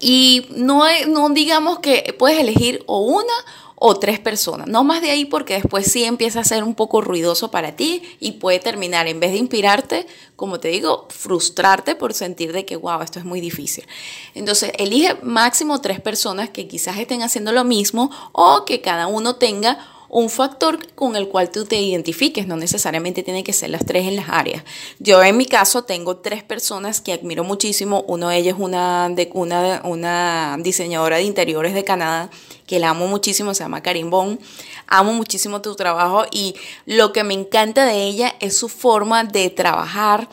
Y 0.00 0.48
no, 0.50 0.84
no 1.08 1.28
digamos 1.30 1.78
que 1.78 2.14
puedes 2.18 2.38
elegir 2.38 2.82
o 2.86 3.00
una 3.00 3.32
o 3.78 3.98
tres 3.98 4.18
personas, 4.18 4.68
no 4.68 4.84
más 4.84 5.02
de 5.02 5.10
ahí 5.10 5.26
porque 5.26 5.54
después 5.54 5.90
sí 5.92 6.04
empieza 6.04 6.40
a 6.40 6.44
ser 6.44 6.64
un 6.64 6.74
poco 6.74 7.02
ruidoso 7.02 7.50
para 7.50 7.76
ti 7.76 8.02
y 8.20 8.32
puede 8.32 8.58
terminar, 8.58 9.06
en 9.06 9.20
vez 9.20 9.32
de 9.32 9.36
inspirarte, 9.36 10.06
como 10.34 10.58
te 10.58 10.68
digo, 10.68 11.06
frustrarte 11.10 11.94
por 11.94 12.14
sentir 12.14 12.52
de 12.52 12.64
que, 12.64 12.76
wow, 12.76 13.02
esto 13.02 13.18
es 13.18 13.26
muy 13.26 13.40
difícil. 13.40 13.86
Entonces, 14.34 14.72
elige 14.78 15.16
máximo 15.22 15.80
tres 15.82 16.00
personas 16.00 16.48
que 16.48 16.66
quizás 16.66 16.98
estén 16.98 17.22
haciendo 17.22 17.52
lo 17.52 17.64
mismo 17.64 18.10
o 18.32 18.64
que 18.64 18.80
cada 18.80 19.08
uno 19.08 19.36
tenga 19.36 19.78
un 20.08 20.30
factor 20.30 20.92
con 20.94 21.16
el 21.16 21.28
cual 21.28 21.50
tú 21.50 21.64
te 21.64 21.80
identifiques, 21.80 22.46
no 22.46 22.56
necesariamente 22.56 23.22
tiene 23.22 23.44
que 23.44 23.52
ser 23.52 23.70
las 23.70 23.84
tres 23.84 24.06
en 24.06 24.16
las 24.16 24.28
áreas. 24.28 24.62
Yo 24.98 25.22
en 25.22 25.36
mi 25.36 25.46
caso 25.46 25.84
tengo 25.84 26.18
tres 26.18 26.42
personas 26.42 27.00
que 27.00 27.12
admiro 27.12 27.44
muchísimo, 27.44 28.04
uno 28.06 28.28
de 28.28 28.38
ellas 28.38 28.56
es 28.56 28.60
una, 28.60 29.08
de, 29.08 29.30
una, 29.34 29.80
una 29.84 30.56
diseñadora 30.60 31.16
de 31.16 31.22
interiores 31.22 31.74
de 31.74 31.84
Canadá, 31.84 32.30
que 32.66 32.78
la 32.78 32.90
amo 32.90 33.06
muchísimo, 33.06 33.54
se 33.54 33.62
llama 33.62 33.82
Karim 33.82 34.10
Bon. 34.10 34.38
Amo 34.86 35.12
muchísimo 35.12 35.62
tu 35.62 35.74
trabajo 35.74 36.24
y 36.30 36.54
lo 36.84 37.12
que 37.12 37.24
me 37.24 37.34
encanta 37.34 37.84
de 37.86 38.04
ella 38.04 38.34
es 38.40 38.56
su 38.56 38.68
forma 38.68 39.24
de 39.24 39.50
trabajar 39.50 40.28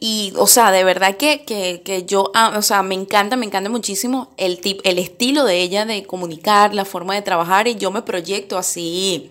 y, 0.00 0.32
o 0.36 0.46
sea, 0.46 0.72
de 0.72 0.82
verdad 0.82 1.18
que, 1.18 1.44
que, 1.44 1.82
que 1.84 2.04
yo, 2.04 2.32
o 2.56 2.62
sea, 2.62 2.82
me 2.82 2.94
encanta, 2.94 3.36
me 3.36 3.44
encanta 3.44 3.68
muchísimo 3.68 4.28
el, 4.38 4.58
tip, 4.60 4.80
el 4.84 4.98
estilo 4.98 5.44
de 5.44 5.60
ella 5.60 5.84
de 5.84 6.04
comunicar, 6.04 6.74
la 6.74 6.86
forma 6.86 7.14
de 7.14 7.20
trabajar 7.20 7.68
y 7.68 7.76
yo 7.76 7.90
me 7.90 8.00
proyecto 8.00 8.56
así 8.56 9.30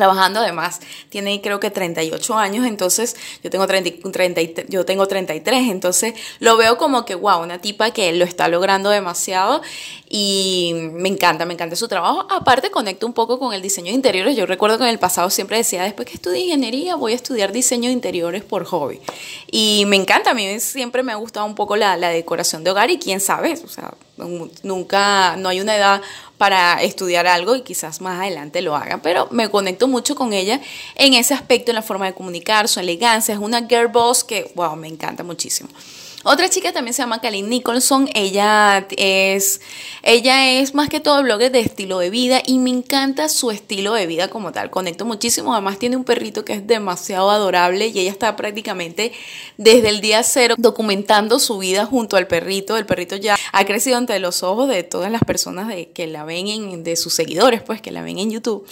trabajando 0.00 0.40
además 0.40 0.80
tiene 1.10 1.42
creo 1.42 1.60
que 1.60 1.70
38 1.70 2.38
años 2.38 2.66
entonces 2.66 3.16
yo 3.44 3.50
tengo 3.50 3.66
30, 3.66 4.10
30, 4.10 4.62
yo 4.68 4.86
tengo 4.86 5.06
33 5.06 5.68
entonces 5.68 6.14
lo 6.38 6.56
veo 6.56 6.78
como 6.78 7.04
que 7.04 7.14
wow 7.14 7.42
una 7.42 7.60
tipa 7.60 7.90
que 7.90 8.10
lo 8.14 8.24
está 8.24 8.48
logrando 8.48 8.88
demasiado 8.88 9.60
y 10.08 10.72
me 10.74 11.10
encanta 11.10 11.44
me 11.44 11.54
encanta 11.54 11.76
su 11.76 11.88
trabajo. 11.88 12.26
Aparte 12.30 12.70
conecto 12.70 13.06
un 13.06 13.12
poco 13.12 13.38
con 13.38 13.52
el 13.52 13.62
diseño 13.62 13.88
de 13.88 13.94
interiores. 13.94 14.36
Yo 14.36 14.46
recuerdo 14.46 14.78
que 14.78 14.84
en 14.84 14.90
el 14.90 14.98
pasado 14.98 15.28
siempre 15.30 15.56
decía 15.58 15.82
después 15.82 16.08
que 16.08 16.14
estudie 16.14 16.40
ingeniería 16.40 16.94
voy 16.94 17.12
a 17.12 17.16
estudiar 17.16 17.52
diseño 17.52 17.88
de 17.88 17.92
interiores 17.92 18.42
por 18.42 18.64
hobby 18.64 19.00
y 19.50 19.84
me 19.86 19.96
encanta 19.96 20.30
a 20.30 20.34
mí 20.34 20.60
siempre 20.60 21.02
me 21.02 21.12
ha 21.12 21.16
gustado 21.16 21.46
un 21.46 21.54
poco 21.54 21.76
la, 21.76 21.96
la 21.96 22.08
decoración 22.08 22.64
de 22.64 22.70
hogar 22.70 22.90
y 22.90 22.98
quién 22.98 23.20
sabe 23.20 23.58
o 23.64 23.68
sea 23.68 23.92
nunca 24.62 25.36
no 25.36 25.48
hay 25.48 25.60
una 25.60 25.76
edad 25.76 26.02
para 26.40 26.82
estudiar 26.82 27.26
algo 27.26 27.54
y 27.54 27.60
quizás 27.60 28.00
más 28.00 28.18
adelante 28.18 28.62
lo 28.62 28.74
haga, 28.74 29.02
pero 29.02 29.28
me 29.30 29.50
conecto 29.50 29.88
mucho 29.88 30.14
con 30.14 30.32
ella 30.32 30.58
en 30.94 31.12
ese 31.12 31.34
aspecto, 31.34 31.70
en 31.70 31.74
la 31.74 31.82
forma 31.82 32.06
de 32.06 32.14
comunicar, 32.14 32.66
su 32.66 32.80
elegancia, 32.80 33.34
es 33.34 33.38
una 33.38 33.66
girl 33.68 33.88
boss 33.88 34.24
que, 34.24 34.50
wow, 34.54 34.74
me 34.74 34.88
encanta 34.88 35.22
muchísimo. 35.22 35.68
Otra 36.22 36.50
chica 36.50 36.70
también 36.70 36.92
se 36.92 37.00
llama 37.00 37.22
Kalin 37.22 37.48
Nicholson. 37.48 38.10
Ella 38.14 38.86
es, 38.98 39.62
ella 40.02 40.50
es 40.50 40.74
más 40.74 40.90
que 40.90 41.00
todo 41.00 41.22
blogger 41.22 41.50
de 41.50 41.60
estilo 41.60 41.98
de 41.98 42.10
vida 42.10 42.42
y 42.46 42.58
me 42.58 42.68
encanta 42.68 43.30
su 43.30 43.50
estilo 43.50 43.94
de 43.94 44.06
vida 44.06 44.28
como 44.28 44.52
tal. 44.52 44.68
Conecto 44.68 45.06
muchísimo. 45.06 45.54
Además 45.54 45.78
tiene 45.78 45.96
un 45.96 46.04
perrito 46.04 46.44
que 46.44 46.52
es 46.52 46.66
demasiado 46.66 47.30
adorable 47.30 47.86
y 47.86 47.98
ella 48.00 48.10
está 48.10 48.36
prácticamente 48.36 49.12
desde 49.56 49.88
el 49.88 50.02
día 50.02 50.22
cero 50.22 50.56
documentando 50.58 51.38
su 51.38 51.56
vida 51.56 51.86
junto 51.86 52.18
al 52.18 52.26
perrito. 52.26 52.76
El 52.76 52.84
perrito 52.84 53.16
ya 53.16 53.38
ha 53.52 53.64
crecido 53.64 53.96
ante 53.96 54.18
los 54.18 54.42
ojos 54.42 54.68
de 54.68 54.82
todas 54.82 55.10
las 55.10 55.22
personas 55.24 55.72
que 55.94 56.06
la 56.06 56.24
ven, 56.24 56.48
en, 56.48 56.84
de 56.84 56.96
sus 56.96 57.14
seguidores, 57.14 57.62
pues 57.62 57.80
que 57.80 57.92
la 57.92 58.02
ven 58.02 58.18
en 58.18 58.30
YouTube. 58.30 58.66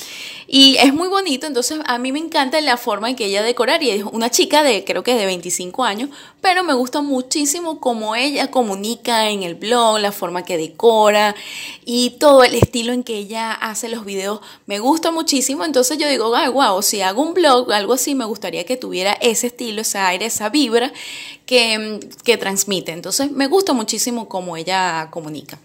Y 0.46 0.76
es 0.76 0.92
muy 0.92 1.08
bonito. 1.08 1.46
Entonces 1.46 1.78
a 1.86 1.96
mí 1.96 2.12
me 2.12 2.18
encanta 2.18 2.60
la 2.60 2.76
forma 2.76 3.08
en 3.08 3.16
que 3.16 3.24
ella 3.24 3.42
decorar 3.42 3.82
y 3.82 3.88
es 3.88 4.04
una 4.04 4.28
chica 4.30 4.62
de 4.62 4.84
creo 4.84 5.02
que 5.02 5.14
de 5.14 5.24
25 5.24 5.82
años, 5.82 6.10
pero 6.42 6.62
me 6.62 6.74
gusta 6.74 7.00
mucho 7.00 7.37
muchísimo 7.38 8.16
ella 8.16 8.50
comunica 8.50 9.30
en 9.30 9.44
el 9.44 9.54
blog, 9.54 10.00
la 10.00 10.10
forma 10.10 10.44
que 10.44 10.56
decora 10.56 11.36
y 11.84 12.10
todo 12.18 12.42
el 12.42 12.54
estilo 12.56 12.92
en 12.92 13.04
que 13.04 13.16
ella 13.16 13.52
hace 13.52 13.88
los 13.88 14.04
videos. 14.04 14.40
Me 14.66 14.80
gusta 14.80 15.12
muchísimo. 15.12 15.64
Entonces 15.64 15.98
yo 15.98 16.08
digo, 16.08 16.34
ay, 16.34 16.48
wow, 16.48 16.82
si 16.82 17.00
hago 17.00 17.22
un 17.22 17.34
blog, 17.34 17.72
algo 17.72 17.92
así, 17.92 18.14
me 18.14 18.24
gustaría 18.24 18.64
que 18.64 18.76
tuviera 18.76 19.12
ese 19.20 19.48
estilo, 19.48 19.82
ese 19.82 19.98
aire, 19.98 20.26
esa 20.26 20.48
vibra 20.48 20.92
que, 21.46 22.00
que 22.24 22.36
transmite. 22.36 22.92
Entonces 22.92 23.30
me 23.30 23.46
gusta 23.46 23.72
muchísimo 23.72 24.28
cómo 24.28 24.56
ella 24.56 25.08
comunica. 25.10 25.58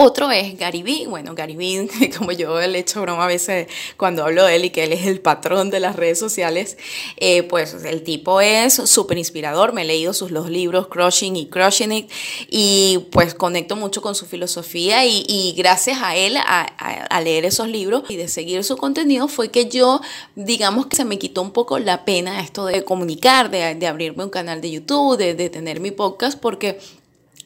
Otro 0.00 0.30
es 0.30 0.56
Gary 0.56 0.84
Vee. 0.84 1.08
Bueno, 1.08 1.34
Gary 1.34 1.56
Vee, 1.56 1.88
como 2.18 2.30
yo 2.30 2.60
le 2.60 2.78
echo 2.78 3.02
broma 3.02 3.24
a 3.24 3.26
veces 3.26 3.66
cuando 3.96 4.24
hablo 4.24 4.44
de 4.44 4.54
él 4.54 4.66
y 4.66 4.70
que 4.70 4.84
él 4.84 4.92
es 4.92 5.06
el 5.06 5.20
patrón 5.20 5.70
de 5.70 5.80
las 5.80 5.96
redes 5.96 6.20
sociales, 6.20 6.78
eh, 7.16 7.42
pues 7.42 7.74
el 7.84 8.04
tipo 8.04 8.40
es 8.40 8.74
súper 8.74 9.18
inspirador. 9.18 9.72
Me 9.72 9.82
he 9.82 9.84
leído 9.84 10.12
sus 10.12 10.30
dos 10.30 10.50
libros, 10.50 10.86
Crushing 10.86 11.34
y 11.34 11.46
Crushing 11.46 11.90
It, 11.90 12.10
y 12.48 13.06
pues 13.10 13.34
conecto 13.34 13.74
mucho 13.74 14.00
con 14.00 14.14
su 14.14 14.26
filosofía 14.26 15.04
y, 15.04 15.52
gracias 15.56 15.98
a 16.00 16.14
él, 16.14 16.36
a, 16.36 17.20
leer 17.20 17.44
esos 17.44 17.66
libros 17.66 18.04
y 18.08 18.14
de 18.14 18.28
seguir 18.28 18.62
su 18.62 18.76
contenido, 18.76 19.26
fue 19.26 19.50
que 19.50 19.68
yo, 19.68 20.00
digamos 20.36 20.86
que 20.86 20.94
se 20.96 21.04
me 21.04 21.18
quitó 21.18 21.42
un 21.42 21.50
poco 21.50 21.80
la 21.80 22.04
pena 22.04 22.40
esto 22.40 22.66
de 22.66 22.84
comunicar, 22.84 23.50
de, 23.50 23.86
abrirme 23.88 24.22
un 24.22 24.30
canal 24.30 24.60
de 24.60 24.70
YouTube, 24.70 25.16
de, 25.16 25.34
de 25.34 25.50
tener 25.50 25.80
mi 25.80 25.90
podcast, 25.90 26.38
porque 26.38 26.78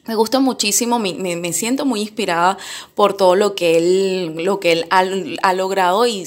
me 0.05 0.15
gusta 0.15 0.39
muchísimo, 0.39 0.99
me, 0.99 1.13
me, 1.13 1.53
siento 1.53 1.85
muy 1.85 2.01
inspirada 2.01 2.57
por 2.95 3.15
todo 3.15 3.35
lo 3.35 3.55
que 3.55 3.77
él, 3.77 4.43
lo 4.43 4.59
que 4.59 4.73
él 4.73 4.85
ha, 4.89 5.03
ha 5.41 5.53
logrado 5.53 6.05
y 6.05 6.25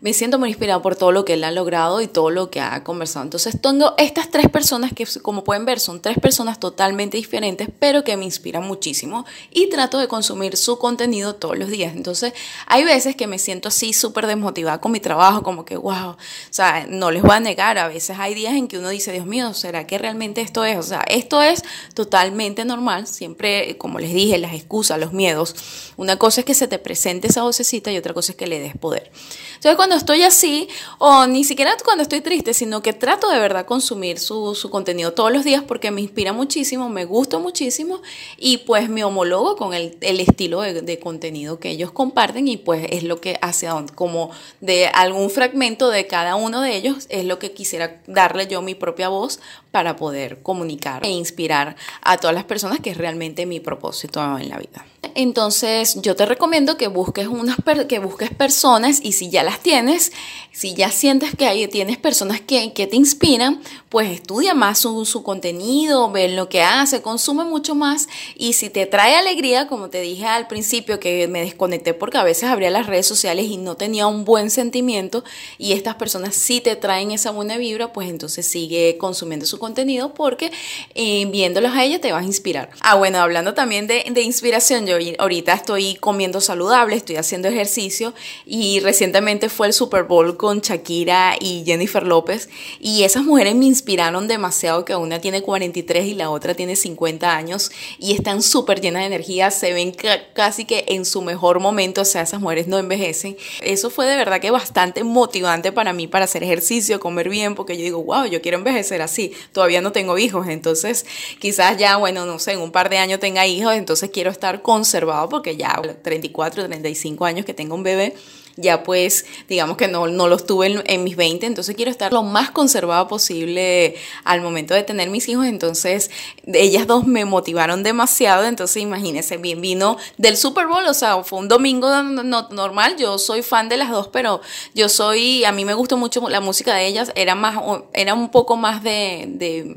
me 0.00 0.12
siento 0.12 0.38
muy 0.38 0.50
inspirada 0.50 0.82
por 0.82 0.96
todo 0.96 1.12
lo 1.12 1.24
que 1.24 1.34
él 1.34 1.44
ha 1.44 1.50
logrado 1.50 2.00
y 2.00 2.06
todo 2.06 2.30
lo 2.30 2.50
que 2.50 2.60
ha 2.60 2.82
conversado. 2.84 3.24
Entonces 3.24 3.60
tengo 3.60 3.94
estas 3.98 4.30
tres 4.30 4.48
personas 4.48 4.92
que, 4.92 5.06
como 5.22 5.44
pueden 5.44 5.64
ver, 5.64 5.80
son 5.80 6.00
tres 6.00 6.18
personas 6.18 6.60
totalmente 6.60 7.16
diferentes, 7.16 7.68
pero 7.78 8.04
que 8.04 8.16
me 8.16 8.24
inspiran 8.24 8.64
muchísimo 8.64 9.24
y 9.50 9.68
trato 9.68 9.98
de 9.98 10.08
consumir 10.08 10.56
su 10.56 10.78
contenido 10.78 11.34
todos 11.34 11.58
los 11.58 11.68
días. 11.68 11.94
Entonces 11.96 12.32
hay 12.66 12.84
veces 12.84 13.16
que 13.16 13.26
me 13.26 13.38
siento 13.38 13.68
así 13.68 13.92
súper 13.92 14.26
desmotivada 14.26 14.80
con 14.80 14.92
mi 14.92 15.00
trabajo, 15.00 15.42
como 15.42 15.64
que, 15.64 15.76
wow, 15.76 16.10
o 16.10 16.16
sea, 16.50 16.86
no 16.88 17.10
les 17.10 17.22
voy 17.22 17.32
a 17.36 17.40
negar, 17.40 17.78
a 17.78 17.88
veces 17.88 18.18
hay 18.18 18.34
días 18.34 18.54
en 18.54 18.68
que 18.68 18.78
uno 18.78 18.88
dice, 18.88 19.12
Dios 19.12 19.26
mío, 19.26 19.54
¿será 19.54 19.86
que 19.86 19.98
realmente 19.98 20.40
esto 20.40 20.64
es? 20.64 20.76
O 20.78 20.82
sea, 20.82 21.04
esto 21.08 21.42
es 21.42 21.62
totalmente 21.94 22.64
normal, 22.64 23.06
siempre, 23.06 23.76
como 23.78 23.98
les 23.98 24.12
dije, 24.12 24.38
las 24.38 24.54
excusas, 24.54 24.98
los 24.98 25.12
miedos. 25.12 25.54
Una 25.96 26.16
cosa 26.16 26.40
es 26.40 26.44
que 26.44 26.54
se 26.54 26.68
te 26.68 26.78
presente 26.78 27.28
esa 27.28 27.42
vocecita 27.42 27.90
y 27.90 27.96
otra 27.96 28.14
cosa 28.14 28.32
es 28.32 28.36
que 28.36 28.46
le 28.46 28.60
des 28.60 28.76
poder. 28.76 29.10
Entonces, 29.54 29.76
cuando 29.86 29.98
estoy 29.98 30.24
así, 30.24 30.68
o 30.98 31.28
ni 31.28 31.44
siquiera 31.44 31.76
cuando 31.84 32.02
estoy 32.02 32.20
triste, 32.20 32.54
sino 32.54 32.82
que 32.82 32.92
trato 32.92 33.30
de 33.30 33.38
verdad 33.38 33.66
consumir 33.66 34.18
su, 34.18 34.56
su 34.56 34.68
contenido 34.68 35.12
todos 35.12 35.32
los 35.32 35.44
días 35.44 35.62
porque 35.62 35.92
me 35.92 36.00
inspira 36.00 36.32
muchísimo, 36.32 36.88
me 36.88 37.04
gusta 37.04 37.38
muchísimo 37.38 38.02
y 38.36 38.58
pues 38.58 38.88
me 38.88 39.04
homologo 39.04 39.54
con 39.54 39.74
el, 39.74 39.96
el 40.00 40.18
estilo 40.18 40.60
de, 40.62 40.82
de, 40.82 40.98
contenido 40.98 41.60
que 41.60 41.70
ellos 41.70 41.92
comparten 41.92 42.48
y 42.48 42.56
pues 42.56 42.84
es 42.90 43.04
lo 43.04 43.20
que 43.20 43.38
hace 43.42 43.68
como 43.94 44.32
de 44.60 44.88
algún 44.88 45.30
fragmento 45.30 45.88
de 45.90 46.08
cada 46.08 46.34
uno 46.34 46.62
de 46.62 46.74
ellos 46.74 47.06
es 47.08 47.24
lo 47.24 47.38
que 47.38 47.52
quisiera 47.52 48.02
darle 48.08 48.48
yo 48.48 48.62
mi 48.62 48.74
propia 48.74 49.08
voz 49.08 49.38
para 49.76 49.94
poder 49.94 50.40
comunicar 50.42 51.04
e 51.04 51.10
inspirar 51.10 51.76
a 52.00 52.16
todas 52.16 52.34
las 52.34 52.44
personas 52.44 52.80
que 52.80 52.88
es 52.88 52.96
realmente 52.96 53.44
mi 53.44 53.60
propósito 53.60 54.22
en 54.38 54.48
la 54.48 54.56
vida. 54.56 54.86
Entonces 55.14 56.00
yo 56.00 56.16
te 56.16 56.24
recomiendo 56.24 56.78
que 56.78 56.88
busques, 56.88 57.26
unas 57.26 57.56
que 57.86 57.98
busques 57.98 58.30
personas 58.30 59.00
y 59.02 59.12
si 59.12 59.28
ya 59.28 59.42
las 59.42 59.60
tienes, 59.60 60.12
si 60.52 60.74
ya 60.74 60.90
sientes 60.90 61.34
que 61.36 61.46
hay, 61.46 61.68
tienes 61.68 61.98
personas 61.98 62.40
que, 62.40 62.72
que 62.72 62.86
te 62.86 62.96
inspiran, 62.96 63.60
pues 63.90 64.10
estudia 64.10 64.54
más 64.54 64.78
su, 64.78 65.04
su, 65.04 65.22
contenido, 65.22 66.10
ve 66.10 66.28
lo 66.28 66.48
que 66.48 66.62
hace, 66.62 67.02
consume 67.02 67.44
mucho 67.44 67.74
más 67.74 68.08
y 68.34 68.54
si 68.54 68.70
te 68.70 68.86
trae 68.86 69.14
alegría, 69.14 69.68
como 69.68 69.90
te 69.90 70.00
dije 70.00 70.24
al 70.24 70.48
principio 70.48 70.98
que 70.98 71.28
me 71.28 71.42
desconecté 71.42 71.92
porque 71.94 72.18
a 72.18 72.24
veces 72.24 72.44
abría 72.44 72.70
las 72.70 72.86
redes 72.86 73.06
sociales 73.06 73.46
y 73.46 73.58
no 73.58 73.76
tenía 73.76 74.06
un 74.06 74.24
buen 74.24 74.50
sentimiento 74.50 75.22
y 75.58 75.72
estas 75.72 75.96
personas 75.96 76.34
sí 76.34 76.60
te 76.60 76.76
traen 76.76 77.10
esa 77.10 77.30
buena 77.30 77.58
vibra, 77.58 77.92
pues 77.92 78.08
entonces 78.08 78.46
sigue 78.46 78.96
consumiendo 78.98 79.44
su 79.44 79.58
contenido 79.58 79.65
porque 80.14 80.52
eh, 80.94 81.26
viéndolos 81.26 81.72
a 81.72 81.84
ella 81.84 82.00
te 82.00 82.12
vas 82.12 82.22
a 82.22 82.26
inspirar. 82.26 82.70
Ah, 82.80 82.96
bueno, 82.96 83.18
hablando 83.18 83.54
también 83.54 83.86
de, 83.86 84.04
de 84.10 84.22
inspiración, 84.22 84.86
yo 84.86 84.96
ahorita 85.18 85.52
estoy 85.52 85.96
comiendo 85.96 86.40
saludable, 86.40 86.96
estoy 86.96 87.16
haciendo 87.16 87.48
ejercicio 87.48 88.14
y 88.44 88.80
recientemente 88.80 89.48
fue 89.48 89.66
el 89.68 89.72
Super 89.72 90.04
Bowl 90.04 90.36
con 90.36 90.60
Shakira 90.60 91.36
y 91.40 91.64
Jennifer 91.64 92.04
López 92.04 92.48
y 92.80 93.02
esas 93.02 93.24
mujeres 93.24 93.54
me 93.54 93.66
inspiraron 93.66 94.28
demasiado 94.28 94.84
que 94.84 94.94
una 94.94 95.20
tiene 95.20 95.42
43 95.42 96.06
y 96.06 96.14
la 96.14 96.30
otra 96.30 96.54
tiene 96.54 96.76
50 96.76 97.36
años 97.36 97.70
y 97.98 98.12
están 98.12 98.42
súper 98.42 98.80
llenas 98.80 99.02
de 99.02 99.06
energía, 99.06 99.50
se 99.50 99.72
ven 99.72 99.94
casi 100.34 100.64
que 100.64 100.84
en 100.88 101.04
su 101.04 101.22
mejor 101.22 101.60
momento, 101.60 102.02
o 102.02 102.04
sea, 102.04 102.22
esas 102.22 102.40
mujeres 102.40 102.66
no 102.66 102.78
envejecen. 102.78 103.36
Eso 103.62 103.90
fue 103.90 104.06
de 104.06 104.16
verdad 104.16 104.40
que 104.40 104.50
bastante 104.50 105.04
motivante 105.04 105.72
para 105.72 105.92
mí 105.92 106.06
para 106.06 106.24
hacer 106.24 106.42
ejercicio, 106.42 107.00
comer 107.00 107.28
bien, 107.28 107.54
porque 107.54 107.76
yo 107.76 107.82
digo, 107.82 108.02
wow, 108.02 108.26
yo 108.26 108.40
quiero 108.42 108.58
envejecer 108.58 109.02
así, 109.02 109.32
todavía 109.56 109.80
no 109.80 109.90
tengo 109.90 110.18
hijos, 110.18 110.48
entonces 110.48 111.06
quizás 111.38 111.78
ya, 111.78 111.96
bueno, 111.96 112.26
no 112.26 112.38
sé, 112.38 112.52
en 112.52 112.60
un 112.60 112.70
par 112.70 112.90
de 112.90 112.98
años 112.98 113.20
tenga 113.20 113.46
hijos, 113.46 113.74
entonces 113.74 114.10
quiero 114.10 114.30
estar 114.30 114.60
conservado 114.60 115.30
porque 115.30 115.56
ya 115.56 115.80
34, 116.02 116.66
35 116.66 117.24
años 117.24 117.46
que 117.46 117.54
tengo 117.54 117.74
un 117.74 117.82
bebé 117.82 118.14
ya 118.56 118.82
pues 118.82 119.26
digamos 119.48 119.76
que 119.76 119.86
no, 119.86 120.06
no 120.06 120.28
los 120.28 120.46
tuve 120.46 120.82
en, 120.84 121.04
mis 121.04 121.16
20, 121.16 121.46
entonces 121.46 121.76
quiero 121.76 121.90
estar 121.90 122.12
lo 122.12 122.22
más 122.22 122.50
conservado 122.50 123.06
posible 123.06 123.94
al 124.24 124.40
momento 124.40 124.74
de 124.74 124.82
tener 124.82 125.10
mis 125.10 125.28
hijos, 125.28 125.46
entonces 125.46 126.10
ellas 126.46 126.86
dos 126.86 127.06
me 127.06 127.24
motivaron 127.24 127.82
demasiado, 127.82 128.44
entonces 128.44 128.82
imagínense, 128.82 129.36
bien 129.36 129.60
vino 129.60 129.98
del 130.16 130.36
Super 130.36 130.66
Bowl, 130.66 130.86
o 130.86 130.94
sea, 130.94 131.22
fue 131.22 131.38
un 131.38 131.48
domingo 131.48 131.88
normal, 132.02 132.96
yo 132.96 133.18
soy 133.18 133.42
fan 133.42 133.68
de 133.68 133.76
las 133.76 133.90
dos, 133.90 134.08
pero 134.08 134.40
yo 134.74 134.88
soy, 134.88 135.44
a 135.44 135.52
mí 135.52 135.64
me 135.64 135.74
gustó 135.74 135.96
mucho 135.96 136.26
la 136.28 136.40
música 136.40 136.74
de 136.74 136.86
ellas, 136.86 137.12
era 137.14 137.34
más, 137.34 137.58
era 137.92 138.14
un 138.14 138.30
poco 138.30 138.56
más 138.56 138.82
de, 138.82 139.26
de 139.28 139.76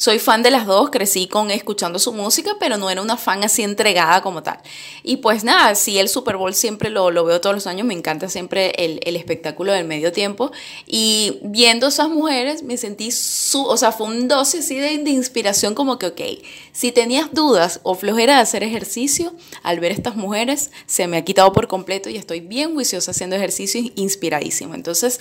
soy 0.00 0.18
fan 0.18 0.42
de 0.42 0.50
las 0.50 0.64
dos, 0.64 0.88
crecí 0.88 1.26
con 1.26 1.50
escuchando 1.50 1.98
su 1.98 2.14
música, 2.14 2.56
pero 2.58 2.78
no 2.78 2.88
era 2.88 3.02
una 3.02 3.18
fan 3.18 3.44
así 3.44 3.62
entregada 3.62 4.22
como 4.22 4.42
tal. 4.42 4.58
Y 5.02 5.18
pues 5.18 5.44
nada, 5.44 5.74
sí, 5.74 5.98
el 5.98 6.08
Super 6.08 6.38
Bowl 6.38 6.54
siempre 6.54 6.88
lo, 6.88 7.10
lo 7.10 7.26
veo 7.26 7.38
todos 7.42 7.54
los 7.54 7.66
años, 7.66 7.86
me 7.86 7.92
encanta 7.92 8.09
siempre 8.28 8.72
el, 8.76 9.00
el, 9.04 9.16
espectáculo 9.16 9.72
del 9.72 9.84
medio 9.84 10.12
tiempo. 10.12 10.50
Y 10.86 11.38
viendo 11.42 11.88
esas 11.88 12.08
mujeres 12.08 12.62
me 12.62 12.76
sentí, 12.76 13.10
su, 13.50 13.64
o 13.64 13.76
sea, 13.76 13.90
fue 13.90 14.06
un 14.06 14.28
dosis 14.28 14.64
así 14.64 14.76
de, 14.76 14.92
inspiración 15.10 15.74
como 15.74 15.98
que, 15.98 16.06
ok, 16.06 16.20
si 16.72 16.92
tenías 16.92 17.32
dudas 17.32 17.80
o 17.82 17.96
flojera 17.96 18.36
de 18.36 18.42
hacer 18.42 18.62
ejercicio, 18.62 19.34
al 19.64 19.80
ver 19.80 19.90
estas 19.90 20.14
mujeres 20.14 20.70
se 20.86 21.08
me 21.08 21.16
ha 21.16 21.24
quitado 21.24 21.52
por 21.52 21.66
completo 21.66 22.08
y 22.10 22.16
estoy 22.16 22.38
bien 22.38 22.74
juiciosa 22.74 23.10
haciendo 23.10 23.34
ejercicio 23.34 23.80
inspiradísimo. 23.96 24.74
Entonces, 24.76 25.18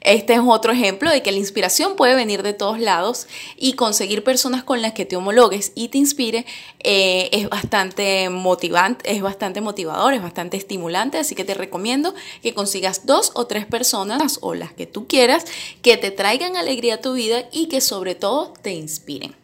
este 0.00 0.34
es 0.34 0.40
otro 0.44 0.72
ejemplo 0.72 1.10
de 1.10 1.22
que 1.22 1.32
la 1.32 1.38
inspiración 1.38 1.96
puede 1.96 2.14
venir 2.14 2.42
de 2.42 2.52
todos 2.52 2.78
lados 2.78 3.26
y 3.56 3.72
conseguir 3.72 4.22
personas 4.22 4.62
con 4.62 4.80
las 4.80 4.92
que 4.92 5.04
te 5.04 5.16
homologues 5.16 5.72
y 5.74 5.88
te 5.88 5.98
inspire 5.98 6.46
eh, 6.80 7.28
es 7.32 7.48
bastante 7.48 8.28
motivante, 8.30 9.10
es 9.10 9.22
bastante 9.22 9.60
motivador, 9.60 10.14
es 10.14 10.22
bastante 10.22 10.56
estimulante, 10.56 11.18
así 11.18 11.34
que 11.34 11.44
te 11.44 11.54
recomiendo 11.54 12.14
que 12.42 12.54
consigas 12.54 13.06
dos 13.06 13.32
o 13.34 13.46
tres 13.46 13.66
personas 13.66 14.38
o 14.40 14.54
las 14.54 14.72
que 14.72 14.86
tú 14.86 15.08
quieras 15.08 15.44
que 15.82 15.96
te 15.96 16.10
traigan 16.10 16.56
alegría 16.56 16.94
a 16.94 17.00
tu 17.00 17.14
vida 17.14 17.48
y 17.52 17.67
que 17.68 17.80
sobre 17.80 18.14
todo 18.14 18.52
te 18.62 18.72
inspiren. 18.72 19.34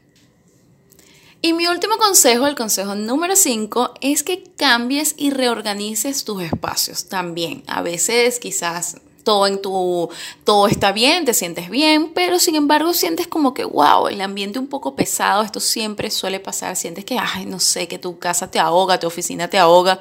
Y 1.43 1.53
mi 1.53 1.67
último 1.67 1.99
consejo, 1.99 2.47
el 2.47 2.55
consejo 2.55 2.95
número 2.95 3.37
5, 3.37 3.95
es 4.01 4.23
que 4.23 4.45
cambies 4.57 5.15
y 5.19 5.31
reorganices 5.31 6.25
tus 6.25 6.43
espacios 6.43 7.11
también. 7.11 7.63
A 7.67 7.83
veces 7.83 8.39
quizás 8.39 8.97
todo 9.25 9.47
en 9.47 9.61
tu, 9.61 10.09
todo 10.45 10.69
está 10.69 10.93
bien, 10.93 11.25
te 11.25 11.35
sientes 11.35 11.71
bien, 11.71 12.13
pero 12.15 12.39
sin 12.39 12.55
embargo 12.55 12.93
sientes 12.93 13.27
como 13.27 13.55
que, 13.55 13.65
wow, 13.65 14.09
el 14.09 14.21
ambiente 14.21 14.59
un 14.59 14.69
poco 14.69 14.95
pesado, 14.95 15.43
esto 15.43 15.59
siempre 15.59 16.11
suele 16.11 16.39
pasar, 16.39 16.77
sientes 16.77 17.05
que, 17.05 17.19
ay, 17.19 17.47
no 17.47 17.59
sé, 17.59 17.89
que 17.89 17.99
tu 17.99 18.19
casa 18.19 18.51
te 18.51 18.59
ahoga, 18.59 19.01
tu 19.01 19.07
oficina 19.07 19.49
te 19.49 19.59
ahoga. 19.59 19.99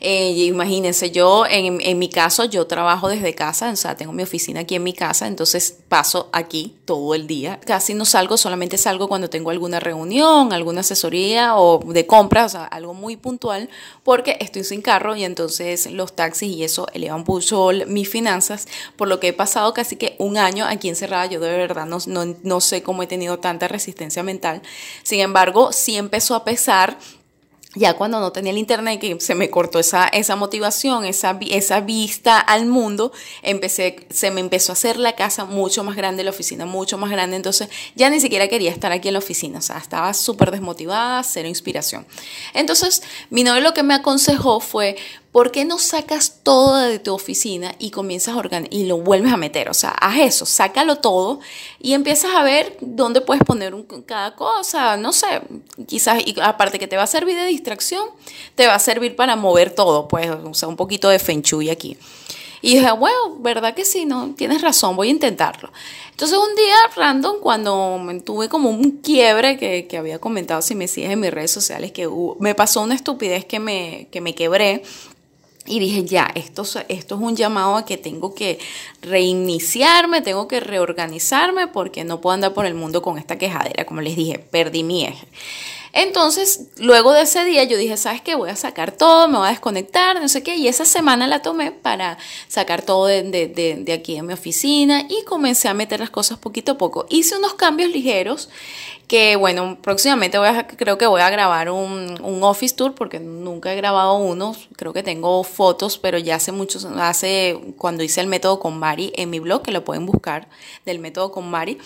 Eh, 0.00 0.30
imagínense, 0.46 1.10
yo, 1.10 1.44
en, 1.46 1.80
en 1.80 1.98
mi 1.98 2.08
caso, 2.08 2.44
yo 2.44 2.66
trabajo 2.66 3.08
desde 3.08 3.34
casa, 3.34 3.70
o 3.70 3.76
sea, 3.76 3.96
tengo 3.96 4.12
mi 4.12 4.22
oficina 4.22 4.60
aquí 4.60 4.76
en 4.76 4.84
mi 4.84 4.92
casa, 4.92 5.26
entonces 5.26 5.76
paso 5.88 6.30
aquí 6.32 6.76
todo 6.84 7.14
el 7.14 7.26
día. 7.26 7.58
Casi 7.66 7.94
no 7.94 8.04
salgo, 8.04 8.36
solamente 8.36 8.78
salgo 8.78 9.08
cuando 9.08 9.28
tengo 9.28 9.50
alguna 9.50 9.80
reunión, 9.80 10.52
alguna 10.52 10.80
asesoría 10.80 11.56
o 11.56 11.80
de 11.92 12.06
compras, 12.06 12.54
o 12.54 12.58
sea, 12.58 12.64
algo 12.66 12.94
muy 12.94 13.16
puntual, 13.16 13.68
porque 14.04 14.36
estoy 14.40 14.62
sin 14.62 14.80
carro 14.80 15.16
y 15.16 15.24
entonces 15.24 15.90
los 15.90 16.14
taxis 16.14 16.56
y 16.56 16.64
eso 16.64 16.86
elevan 16.94 17.24
mucho 17.26 17.70
mis 17.86 18.08
finanzas 18.08 18.59
por 18.96 19.08
lo 19.08 19.20
que 19.20 19.28
he 19.28 19.32
pasado 19.32 19.72
casi 19.74 19.96
que 19.96 20.16
un 20.18 20.38
año 20.38 20.64
aquí 20.66 20.88
encerrada. 20.88 21.26
Yo 21.26 21.40
de 21.40 21.50
verdad 21.50 21.86
no, 21.86 21.98
no, 22.06 22.36
no 22.42 22.60
sé 22.60 22.82
cómo 22.82 23.02
he 23.02 23.06
tenido 23.06 23.38
tanta 23.38 23.68
resistencia 23.68 24.22
mental. 24.22 24.62
Sin 25.02 25.20
embargo, 25.20 25.72
sí 25.72 25.96
empezó 25.96 26.34
a 26.34 26.44
pesar 26.44 26.96
ya 27.76 27.94
cuando 27.94 28.18
no 28.18 28.32
tenía 28.32 28.50
el 28.50 28.58
internet, 28.58 29.00
que 29.00 29.20
se 29.20 29.36
me 29.36 29.48
cortó 29.48 29.78
esa, 29.78 30.08
esa 30.08 30.34
motivación, 30.34 31.04
esa, 31.04 31.38
esa 31.50 31.80
vista 31.80 32.40
al 32.40 32.66
mundo, 32.66 33.12
empecé, 33.42 34.06
se 34.10 34.32
me 34.32 34.40
empezó 34.40 34.72
a 34.72 34.74
hacer 34.74 34.96
la 34.96 35.14
casa 35.14 35.44
mucho 35.44 35.84
más 35.84 35.94
grande, 35.94 36.24
la 36.24 36.30
oficina 36.30 36.66
mucho 36.66 36.98
más 36.98 37.10
grande, 37.10 37.36
entonces 37.36 37.68
ya 37.94 38.10
ni 38.10 38.18
siquiera 38.18 38.48
quería 38.48 38.72
estar 38.72 38.90
aquí 38.90 39.08
en 39.08 39.14
la 39.14 39.20
oficina, 39.20 39.60
o 39.60 39.62
sea, 39.62 39.78
estaba 39.78 40.12
súper 40.14 40.50
desmotivada, 40.50 41.22
cero 41.22 41.46
inspiración. 41.46 42.06
Entonces, 42.54 43.02
mi 43.30 43.44
novio 43.44 43.60
lo 43.60 43.72
que 43.72 43.84
me 43.84 43.94
aconsejó 43.94 44.58
fue, 44.58 44.96
¿por 45.32 45.52
qué 45.52 45.64
no 45.64 45.78
sacas 45.78 46.40
todo 46.42 46.76
de 46.76 46.98
tu 46.98 47.14
oficina 47.14 47.74
y 47.78 47.90
comienzas 47.90 48.36
a 48.36 48.42
y 48.70 48.86
lo 48.86 48.98
vuelves 48.98 49.32
a 49.32 49.36
meter? 49.36 49.68
O 49.68 49.74
sea, 49.74 49.90
haz 49.90 50.18
eso, 50.18 50.46
sácalo 50.46 50.96
todo 50.96 51.40
y 51.80 51.92
empiezas 51.92 52.34
a 52.34 52.42
ver 52.42 52.76
dónde 52.80 53.20
puedes 53.20 53.44
poner 53.44 53.74
cada 54.06 54.34
cosa, 54.34 54.96
no 54.96 55.12
sé, 55.12 55.26
quizás, 55.86 56.22
y 56.24 56.34
aparte 56.40 56.78
que 56.78 56.88
te 56.88 56.96
va 56.96 57.04
a 57.04 57.06
servir 57.06 57.36
de 57.36 57.46
distracción, 57.46 58.08
te 58.54 58.66
va 58.66 58.74
a 58.74 58.78
servir 58.80 59.14
para 59.14 59.36
mover 59.36 59.74
todo, 59.74 60.08
pues, 60.08 60.28
o 60.30 60.54
sea, 60.54 60.68
un 60.68 60.76
poquito 60.76 61.08
de 61.08 61.18
feng 61.18 61.42
aquí. 61.70 61.96
Y 62.62 62.74
dije, 62.74 62.92
bueno, 62.92 63.36
¿verdad 63.38 63.74
que 63.74 63.86
sí? 63.86 64.04
No, 64.04 64.34
tienes 64.34 64.60
razón, 64.60 64.94
voy 64.94 65.08
a 65.08 65.12
intentarlo. 65.12 65.72
Entonces 66.10 66.36
un 66.36 66.54
día 66.54 66.74
random, 66.94 67.36
cuando 67.40 67.98
tuve 68.22 68.50
como 68.50 68.68
un 68.68 68.98
quiebre 68.98 69.56
que, 69.56 69.86
que 69.86 69.96
había 69.96 70.18
comentado, 70.18 70.60
si 70.60 70.74
me 70.74 70.86
sigues 70.86 71.10
en 71.10 71.20
mis 71.20 71.30
redes 71.30 71.50
sociales, 71.50 71.92
que 71.92 72.06
me 72.38 72.54
pasó 72.54 72.82
una 72.82 72.94
estupidez 72.94 73.46
que 73.46 73.58
me, 73.58 74.08
que 74.10 74.20
me 74.20 74.34
quebré 74.34 74.82
y 75.66 75.78
dije, 75.78 76.04
ya, 76.04 76.30
esto, 76.34 76.62
esto 76.88 77.14
es 77.14 77.20
un 77.20 77.36
llamado 77.36 77.76
a 77.76 77.84
que 77.84 77.96
tengo 77.96 78.34
que 78.34 78.58
reiniciarme, 79.02 80.22
tengo 80.22 80.48
que 80.48 80.60
reorganizarme 80.60 81.66
porque 81.66 82.02
no 82.02 82.20
puedo 82.20 82.34
andar 82.34 82.54
por 82.54 82.66
el 82.66 82.74
mundo 82.74 83.02
con 83.02 83.18
esta 83.18 83.38
quejadera. 83.38 83.84
Como 83.84 84.00
les 84.00 84.16
dije, 84.16 84.38
perdí 84.38 84.82
mi 84.82 85.04
eje. 85.04 85.26
Entonces, 85.92 86.68
luego 86.76 87.12
de 87.12 87.22
ese 87.22 87.44
día 87.44 87.64
yo 87.64 87.76
dije, 87.76 87.96
¿sabes 87.96 88.20
qué? 88.20 88.34
Voy 88.34 88.50
a 88.50 88.56
sacar 88.56 88.92
todo, 88.92 89.28
me 89.28 89.38
voy 89.38 89.48
a 89.48 89.50
desconectar, 89.50 90.20
no 90.20 90.28
sé 90.28 90.42
qué. 90.42 90.56
Y 90.56 90.68
esa 90.68 90.84
semana 90.84 91.26
la 91.26 91.42
tomé 91.42 91.72
para 91.72 92.18
sacar 92.48 92.82
todo 92.82 93.06
de, 93.06 93.92
aquí 93.92 94.16
en 94.16 94.26
mi 94.26 94.32
oficina 94.32 95.04
y 95.08 95.24
comencé 95.24 95.68
a 95.68 95.74
meter 95.74 96.00
las 96.00 96.10
cosas 96.10 96.38
poquito 96.38 96.72
a 96.72 96.78
poco. 96.78 97.06
Hice 97.08 97.36
unos 97.36 97.54
cambios 97.54 97.90
ligeros 97.90 98.50
que, 99.08 99.34
bueno, 99.34 99.78
próximamente 99.82 100.38
voy 100.38 100.48
a, 100.48 100.68
creo 100.68 100.96
que 100.96 101.06
voy 101.06 101.20
a 101.22 101.30
grabar 101.30 101.70
un, 101.70 102.20
un 102.22 102.42
office 102.44 102.76
tour 102.76 102.94
porque 102.94 103.18
nunca 103.18 103.72
he 103.72 103.76
grabado 103.76 104.14
uno. 104.14 104.54
Creo 104.76 104.92
que 104.92 105.02
tengo 105.02 105.42
fotos, 105.42 105.98
pero 105.98 106.18
ya 106.18 106.36
hace 106.36 106.52
muchos, 106.52 106.84
hace 106.84 107.58
cuando 107.76 108.04
hice 108.04 108.20
el 108.20 108.28
método 108.28 108.60
con 108.60 108.78
Mari 108.78 109.12
en 109.16 109.30
mi 109.30 109.40
blog, 109.40 109.62
que 109.62 109.72
lo 109.72 109.84
pueden 109.84 110.06
buscar 110.06 110.48
del 110.86 111.00
método 111.00 111.32
con 111.32 111.50
Mari 111.50 111.78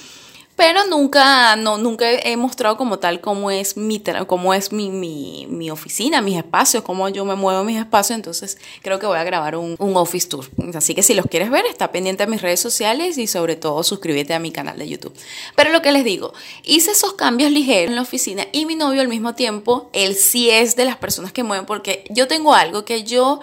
pero 0.57 0.87
nunca, 0.87 1.57
no, 1.57 1.79
nunca 1.79 2.11
he 2.11 2.37
mostrado 2.37 2.77
como 2.77 2.99
tal 2.99 3.21
cómo 3.21 3.51
es 3.51 3.77
mi, 3.77 4.03
cómo 4.27 4.55
es 4.55 4.73
mi, 4.73 4.91
mi, 4.91 5.47
mi, 5.49 5.71
oficina, 5.71 6.21
mis 6.21 6.37
espacios, 6.37 6.85
cómo 6.85 7.09
yo 7.09 7.25
me 7.25 7.35
muevo 7.35 7.61
en 7.61 7.67
mis 7.67 7.79
espacios, 7.79 8.17
entonces 8.17 8.59
creo 8.83 8.99
que 8.99 9.07
voy 9.07 9.19
a 9.19 9.25
grabar 9.25 9.57
un, 9.57 9.75
un, 9.79 9.97
office 9.97 10.29
tour. 10.29 10.49
Así 10.75 10.95
que 10.95 11.03
si 11.03 11.15
los 11.15 11.27
quieres 11.27 11.51
ver, 11.51 11.67
está 11.67 11.91
pendiente 11.91 12.25
de 12.25 12.31
mis 12.31 12.41
redes 12.41 12.61
sociales 12.61 13.19
y 13.19 13.27
sobre 13.27 13.57
todo 13.57 13.83
suscríbete 13.83 14.33
a 14.35 14.39
mi 14.39 14.53
canal 14.53 14.79
de 14.79 14.89
YouTube. 14.89 15.15
Pero 15.57 15.71
lo 15.71 15.83
que 15.83 15.93
les 15.93 16.05
digo, 16.05 16.33
hice 16.63 16.93
esos 16.93 17.15
cambios 17.15 17.51
ligeros 17.51 17.91
en 17.91 17.97
la 17.97 18.03
oficina 18.03 18.47
y 18.53 18.67
mi 18.67 18.77
novio 18.77 19.01
al 19.01 19.09
mismo 19.09 19.35
tiempo, 19.35 19.91
él 19.93 20.15
sí 20.15 20.51
es 20.51 20.77
de 20.77 20.85
las 20.85 20.97
personas 20.97 21.33
que 21.33 21.43
mueven 21.43 21.67
porque 21.67 22.05
yo 22.11 22.29
tengo 22.29 22.55
algo 22.55 22.85
que 22.85 23.03
yo 23.03 23.41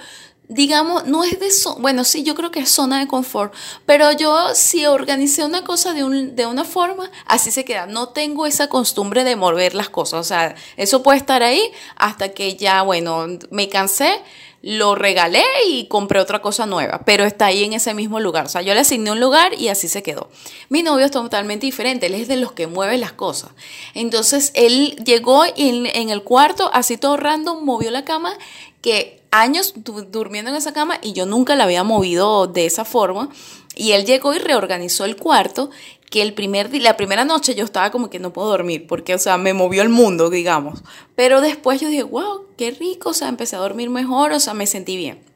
digamos, 0.52 1.06
no 1.06 1.24
es 1.24 1.40
de, 1.40 1.50
bueno, 1.80 2.04
sí, 2.04 2.24
yo 2.24 2.36
creo 2.36 2.52
que 2.52 2.60
es 2.60 2.70
zona 2.70 3.00
de 3.00 3.08
confort, 3.08 3.54
pero 3.86 4.12
yo 4.12 4.54
si 4.54 4.86
organicé 4.86 5.46
una 5.46 5.64
cosa 5.64 5.94
de, 5.94 6.04
un, 6.04 6.36
de 6.36 6.46
una 6.46 6.66
forma, 6.66 7.10
así 7.26 7.52
se 7.52 7.64
queda. 7.64 7.86
No 7.86 8.10
tengo 8.10 8.46
esa 8.46 8.68
costumbre 8.68 9.24
de 9.24 9.38
mover 9.38 9.74
las 9.74 9.90
cosas, 9.90 10.20
o 10.20 10.24
sea, 10.24 10.56
eso 10.76 11.04
puede 11.04 11.20
estar 11.20 11.42
ahí 11.42 11.62
hasta 11.96 12.34
que 12.34 12.58
ya, 12.58 12.82
bueno, 12.82 13.28
me 13.50 13.70
cansé, 13.70 14.20
lo 14.62 14.94
regalé 14.94 15.44
y 15.70 15.88
compré 15.88 16.20
otra 16.20 16.42
cosa 16.42 16.66
nueva, 16.66 17.02
pero 17.06 17.24
está 17.24 17.46
ahí 17.46 17.64
en 17.64 17.72
ese 17.72 17.94
mismo 17.94 18.20
lugar. 18.20 18.46
O 18.46 18.50
sea, 18.50 18.62
yo 18.62 18.74
le 18.74 18.82
asigné 18.82 19.10
un 19.10 19.22
lugar 19.22 19.54
y 19.58 19.70
así 19.70 19.88
se 19.88 20.04
quedó. 20.04 20.30
Mi 20.68 20.84
novio 20.84 21.06
es 21.06 21.12
totalmente 21.12 21.66
diferente, 21.66 22.08
él 22.08 22.16
es 22.16 22.28
de 22.28 22.36
los 22.36 22.52
que 22.52 22.68
mueve 22.68 22.98
las 22.98 23.14
cosas. 23.14 23.52
Entonces, 23.94 24.52
él 24.54 24.98
llegó 25.06 25.46
en, 25.46 25.86
en 25.86 26.10
el 26.10 26.24
cuarto, 26.24 26.70
así 26.74 26.98
todo 26.98 27.16
random, 27.16 27.64
movió 27.64 27.90
la 27.90 28.04
cama 28.04 28.34
que 28.82 29.21
años 29.32 29.74
durmiendo 30.12 30.52
en 30.52 30.58
esa 30.58 30.74
cama 30.74 31.00
y 31.02 31.13
yo 31.13 31.26
nunca 31.26 31.56
la 31.56 31.63
había 31.63 31.84
movido 31.84 32.48
de 32.48 32.65
esa 32.65 32.86
forma. 32.86 33.30
Y 33.76 33.94
él 33.94 34.06
llegó 34.06 34.34
y 34.34 34.39
reorganizó 34.39 35.06
el 35.06 35.15
cuarto, 35.15 35.70
que 36.10 36.22
el 36.22 36.34
primer 36.34 36.74
la 36.82 36.98
primera 36.98 37.24
noche 37.24 37.56
yo 37.56 37.63
estaba 37.63 37.89
como 37.89 38.10
que 38.10 38.20
no 38.20 38.34
puedo 38.34 38.50
dormir, 38.50 38.86
porque, 38.86 39.15
o 39.15 39.17
sea, 39.17 39.38
me 39.38 39.54
movió 39.54 39.82
el 39.82 39.89
mundo, 39.89 40.30
digamos. 40.30 40.84
Pero 41.15 41.39
después 41.39 41.80
yo 41.80 41.88
dije, 41.88 42.04
wow, 42.04 42.48
qué 42.58 42.72
rico, 42.72 43.12
o 43.12 43.13
sea, 43.13 43.30
empecé 43.30 43.56
a 43.56 43.60
dormir 43.60 43.89
mejor, 43.89 44.34
o 44.34 44.39
sea, 44.41 44.54
me 44.54 44.67
sentí 44.67 44.98
bien. 44.98 45.31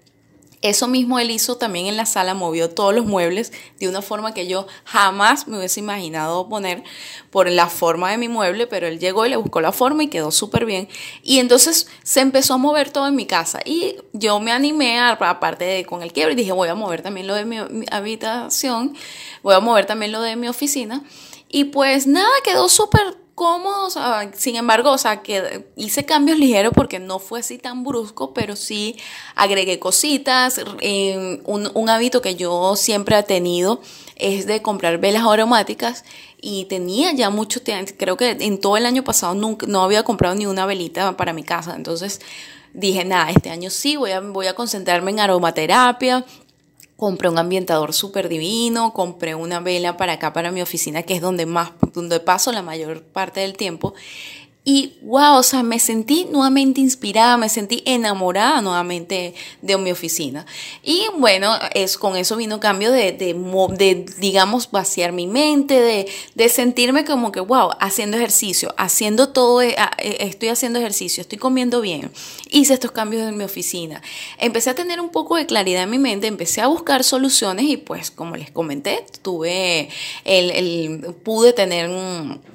Eso 0.66 0.88
mismo 0.88 1.20
él 1.20 1.30
hizo 1.30 1.58
también 1.58 1.86
en 1.86 1.96
la 1.96 2.08
sala, 2.08 2.34
movió 2.34 2.72
todos 2.72 2.92
los 2.92 3.06
muebles 3.06 3.54
de 3.80 3.88
una 3.88 4.02
forma 4.02 4.34
que 4.34 4.48
yo 4.48 4.66
jamás 4.84 5.48
me 5.48 5.60
hubiese 5.60 5.80
imaginado 5.80 6.50
poner 6.50 6.84
por 7.30 7.48
la 7.48 7.68
forma 7.68 8.10
de 8.10 8.18
mi 8.18 8.30
mueble, 8.30 8.66
pero 8.66 8.88
él 8.88 8.98
llegó 8.98 9.28
y 9.28 9.30
le 9.30 9.36
buscó 9.36 9.62
la 9.62 9.72
forma 9.72 10.02
y 10.02 10.08
quedó 10.08 10.32
súper 10.32 10.66
bien. 10.66 10.90
Y 11.22 11.38
entonces 11.38 11.86
se 12.02 12.22
empezó 12.22 12.56
a 12.56 12.58
mover 12.58 12.90
todo 12.90 13.08
en 13.08 13.16
mi 13.16 13.28
casa 13.28 13.60
y 13.64 13.98
yo 14.14 14.40
me 14.40 14.52
animé, 14.52 15.00
aparte 15.00 15.66
de 15.66 15.86
con 15.86 16.02
el 16.02 16.12
quiebre, 16.12 16.34
y 16.34 16.36
dije 16.36 16.52
voy 16.52 16.70
a 16.70 16.74
mover 16.74 17.04
también 17.04 17.28
lo 17.28 17.36
de 17.36 17.46
mi, 17.46 17.58
habitación, 17.92 18.98
voy 19.44 19.54
a 19.54 19.60
mover 19.60 19.86
también 19.86 20.12
lo 20.12 20.22
de 20.24 20.36
mi 20.36 20.48
oficina. 20.48 21.04
Y 21.48 21.66
pues 21.66 22.08
nada, 22.08 22.34
quedó 22.44 22.70
súper 22.70 23.18
cómodo, 23.36 23.90
sin 24.34 24.56
embargo, 24.56 24.92
o 24.92 24.98
sea, 24.98 25.22
que 25.22 25.68
hice 25.76 26.06
cambios 26.06 26.40
ligeros 26.40 26.72
porque 26.74 27.00
no 27.00 27.20
fue 27.20 27.42
así 27.42 27.58
tan 27.58 27.84
brusco, 27.84 28.34
pero 28.34 28.56
sí 28.56 28.96
agregué 29.36 29.78
cositas. 29.78 30.62
Eh, 30.80 31.42
un, 31.44 31.70
un, 31.74 31.90
hábito 31.90 32.22
que 32.22 32.36
yo 32.36 32.76
siempre 32.78 33.20
he 33.20 33.24
tenido 33.24 33.82
es 34.16 34.48
de 34.48 34.62
comprar 34.62 35.00
velas 35.00 35.26
aromáticas 35.26 36.06
y 36.42 36.66
tenía 36.66 37.12
ya 37.12 37.30
mucho 37.30 37.62
tiempo, 37.62 37.92
creo 37.98 38.18
que 38.18 38.30
en 38.30 38.60
todo 38.60 38.78
el 38.78 38.86
año 38.86 39.04
pasado 39.04 39.36
nunca, 39.36 39.68
no 39.68 39.84
había 39.84 40.04
comprado 40.04 40.36
ni 40.36 40.46
una 40.46 40.66
velita 40.66 41.18
para 41.18 41.34
mi 41.34 41.44
casa, 41.44 41.76
entonces 41.76 42.22
dije, 42.74 43.04
nada, 43.04 43.32
este 43.32 43.50
año 43.50 43.70
sí, 43.70 43.96
voy 43.96 44.12
a, 44.12 44.20
voy 44.20 44.48
a 44.48 44.54
concentrarme 44.54 45.12
en 45.12 45.20
aromaterapia 45.20 46.24
compré 46.98 47.30
un 47.30 47.38
ambientador 47.38 47.94
súper 47.94 48.30
divino, 48.30 48.94
compré 48.94 49.36
una 49.36 49.60
vela 49.60 49.98
para 49.98 50.14
acá, 50.14 50.34
para 50.34 50.52
mi 50.52 50.62
oficina, 50.62 51.04
que 51.04 51.16
es 51.16 51.22
donde 51.22 51.46
más, 51.46 51.72
donde 51.94 52.20
paso 52.20 52.52
la 52.52 52.62
mayor 52.62 53.04
parte 53.04 53.42
del 53.42 53.58
tiempo. 53.58 53.94
Y 54.68 54.94
wow, 55.04 55.38
o 55.38 55.44
sea, 55.44 55.62
me 55.62 55.78
sentí 55.78 56.26
nuevamente 56.26 56.82
inspirada, 56.82 57.38
me 57.38 57.50
sentí 57.50 57.84
enamorada 57.86 58.64
nuevamente 58.64 59.36
de 59.62 59.78
mi 59.78 59.92
oficina. 59.92 60.48
Y 60.82 61.06
bueno, 61.20 61.54
es, 61.76 62.00
con 62.00 62.18
eso 62.18 62.36
vino 62.36 62.60
cambio 62.60 62.92
de, 62.92 63.12
de, 63.12 63.36
de 63.78 64.06
digamos, 64.18 64.72
vaciar 64.72 65.12
mi 65.12 65.28
mente, 65.28 65.80
de, 65.80 66.08
de, 66.34 66.50
sentirme 66.50 67.06
como 67.06 67.32
que, 67.32 67.42
wow, 67.42 67.74
haciendo 67.80 68.18
ejercicio, 68.18 68.74
haciendo 68.76 69.30
todo, 69.30 69.62
eh, 69.62 69.76
eh, 70.00 70.18
estoy 70.22 70.50
haciendo 70.50 70.80
ejercicio, 70.80 71.22
estoy 71.22 71.38
comiendo 71.38 71.80
bien. 71.80 72.12
Hice 72.50 72.74
estos 72.74 72.90
cambios 72.90 73.30
en 73.30 73.38
mi 73.38 73.44
oficina. 73.44 74.02
Empecé 74.40 74.72
a 74.72 74.76
tener 74.76 75.00
un 75.00 75.10
poco 75.10 75.36
de 75.36 75.46
claridad 75.46 75.84
en 75.84 75.92
mi 75.92 76.00
mente, 76.00 76.26
empecé 76.26 76.62
a 76.62 76.68
buscar 76.68 77.04
soluciones 77.04 77.66
y 77.66 77.78
pues, 77.78 78.10
como 78.10 78.36
les 78.36 78.50
comenté, 78.50 79.06
tuve 79.22 79.90
el, 80.24 80.50
el 80.50 81.14
pude 81.24 81.54
tener 81.54 81.88
un 81.88 82.55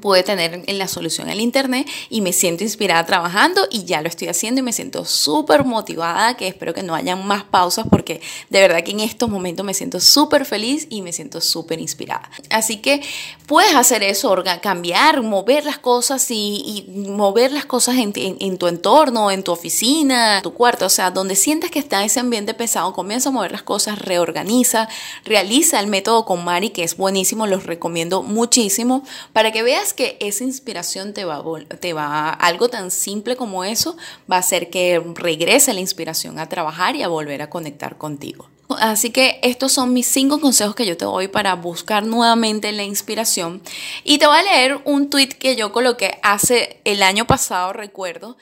pude 0.00 0.22
tener 0.22 0.64
en 0.66 0.78
la 0.78 0.86
solución 0.86 1.30
al 1.30 1.40
internet 1.40 1.88
y 2.10 2.20
me 2.20 2.32
siento 2.32 2.62
inspirada 2.62 3.04
trabajando 3.06 3.66
y 3.70 3.84
ya 3.84 4.02
lo 4.02 4.08
estoy 4.08 4.28
haciendo 4.28 4.60
y 4.60 4.62
me 4.62 4.72
siento 4.72 5.04
súper 5.06 5.64
motivada 5.64 6.36
que 6.36 6.46
espero 6.46 6.74
que 6.74 6.82
no 6.82 6.94
hayan 6.94 7.26
más 7.26 7.44
pausas 7.44 7.86
porque 7.88 8.20
de 8.50 8.60
verdad 8.60 8.82
que 8.84 8.90
en 8.90 9.00
estos 9.00 9.30
momentos 9.30 9.64
me 9.64 9.72
siento 9.72 9.98
súper 10.00 10.44
feliz 10.44 10.86
y 10.90 11.00
me 11.00 11.12
siento 11.12 11.40
súper 11.40 11.80
inspirada. 11.80 12.30
Así 12.50 12.78
que 12.78 13.00
puedes 13.46 13.74
hacer 13.74 14.02
eso, 14.02 14.36
cambiar, 14.60 15.22
mover 15.22 15.64
las 15.64 15.78
cosas 15.78 16.26
y, 16.30 16.84
mover 17.08 17.52
las 17.52 17.64
cosas 17.64 17.96
en, 17.96 18.12
en, 18.14 18.58
tu 18.58 18.66
entorno, 18.66 19.30
en 19.30 19.42
tu 19.42 19.52
oficina, 19.52 20.40
tu 20.42 20.52
cuarto, 20.52 20.86
o 20.86 20.90
sea, 20.90 21.10
donde 21.10 21.34
sientas 21.34 21.70
que 21.70 21.78
está 21.78 22.04
ese 22.04 22.20
ambiente 22.20 22.52
pesado, 22.52 22.92
comienza 22.92 23.30
a 23.30 23.32
mover 23.32 23.52
las 23.52 23.62
cosas, 23.62 23.98
reorganiza, 23.98 24.88
realiza 25.24 25.80
el 25.80 25.86
método 25.86 26.24
con 26.24 26.44
Mari 26.44 26.70
que 26.70 26.84
es 26.84 26.96
buenísimo, 26.96 27.46
los 27.46 27.64
recomiendo 27.64 28.22
muchísimo 28.22 29.02
para 29.32 29.50
que 29.50 29.62
veas 29.62 29.77
que 29.94 30.16
esa 30.20 30.44
inspiración 30.44 31.14
te 31.14 31.24
va, 31.24 31.42
te 31.80 31.92
va, 31.92 32.30
algo 32.30 32.68
tan 32.68 32.90
simple 32.90 33.36
como 33.36 33.64
eso, 33.64 33.96
va 34.30 34.36
a 34.36 34.40
hacer 34.40 34.70
que 34.70 35.02
regrese 35.14 35.72
la 35.74 35.80
inspiración 35.80 36.38
a 36.38 36.48
trabajar 36.48 36.96
y 36.96 37.02
a 37.02 37.08
volver 37.08 37.42
a 37.42 37.50
conectar 37.50 37.96
contigo. 37.96 38.48
Así 38.80 39.10
que 39.10 39.40
estos 39.42 39.72
son 39.72 39.94
mis 39.94 40.06
cinco 40.06 40.40
consejos 40.40 40.74
que 40.74 40.84
yo 40.84 40.96
te 40.96 41.06
doy 41.06 41.28
para 41.28 41.54
buscar 41.54 42.04
nuevamente 42.04 42.70
la 42.72 42.84
inspiración. 42.84 43.62
Y 44.04 44.18
te 44.18 44.26
voy 44.26 44.36
a 44.36 44.42
leer 44.42 44.80
un 44.84 45.08
tweet 45.08 45.28
que 45.28 45.56
yo 45.56 45.72
coloqué 45.72 46.18
hace 46.22 46.80
el 46.84 47.02
año 47.02 47.26
pasado, 47.26 47.72
recuerdo, 47.72 48.36